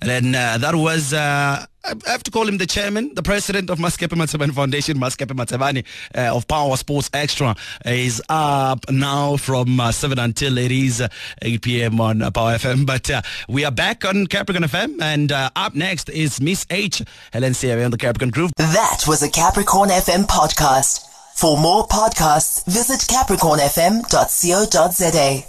And 0.00 0.10
then 0.10 0.34
uh, 0.34 0.58
that 0.58 0.74
was. 0.74 1.12
Uh, 1.12 1.66
I 1.86 1.94
have 2.10 2.24
to 2.24 2.32
call 2.32 2.48
him 2.48 2.58
the 2.58 2.66
chairman, 2.66 3.14
the 3.14 3.22
president 3.22 3.70
of 3.70 3.78
Mmasekepe 3.78 4.08
Matsebane 4.08 4.52
Foundation, 4.52 4.98
Mmasekepe 4.98 5.36
Matsebane 5.36 5.84
uh, 6.16 6.34
of 6.36 6.48
Power 6.48 6.76
Sports 6.76 7.08
Extra, 7.12 7.54
is 7.84 8.20
up 8.28 8.90
now 8.90 9.36
from 9.36 9.78
uh, 9.78 9.92
7 9.92 10.18
until 10.18 10.58
it 10.58 10.72
is 10.72 11.00
uh, 11.00 11.06
8 11.42 11.62
p.m. 11.62 12.00
on 12.00 12.22
uh, 12.22 12.32
Power 12.32 12.54
FM. 12.54 12.86
But 12.86 13.08
uh, 13.08 13.22
we 13.48 13.64
are 13.64 13.70
back 13.70 14.04
on 14.04 14.26
Capricorn 14.26 14.64
FM, 14.64 15.00
and 15.00 15.30
uh, 15.30 15.50
up 15.54 15.76
next 15.76 16.10
is 16.10 16.40
Miss 16.40 16.66
H, 16.70 17.02
Helen 17.32 17.54
Sierra 17.54 17.84
on 17.84 17.92
the 17.92 17.98
Capricorn 17.98 18.30
Groove. 18.30 18.50
That 18.56 19.04
was 19.06 19.22
a 19.22 19.30
Capricorn 19.30 19.90
FM 19.90 20.26
podcast. 20.26 21.04
For 21.36 21.56
more 21.56 21.86
podcasts, 21.86 22.64
visit 22.66 22.98
capricornfm.co.za. 23.00 25.46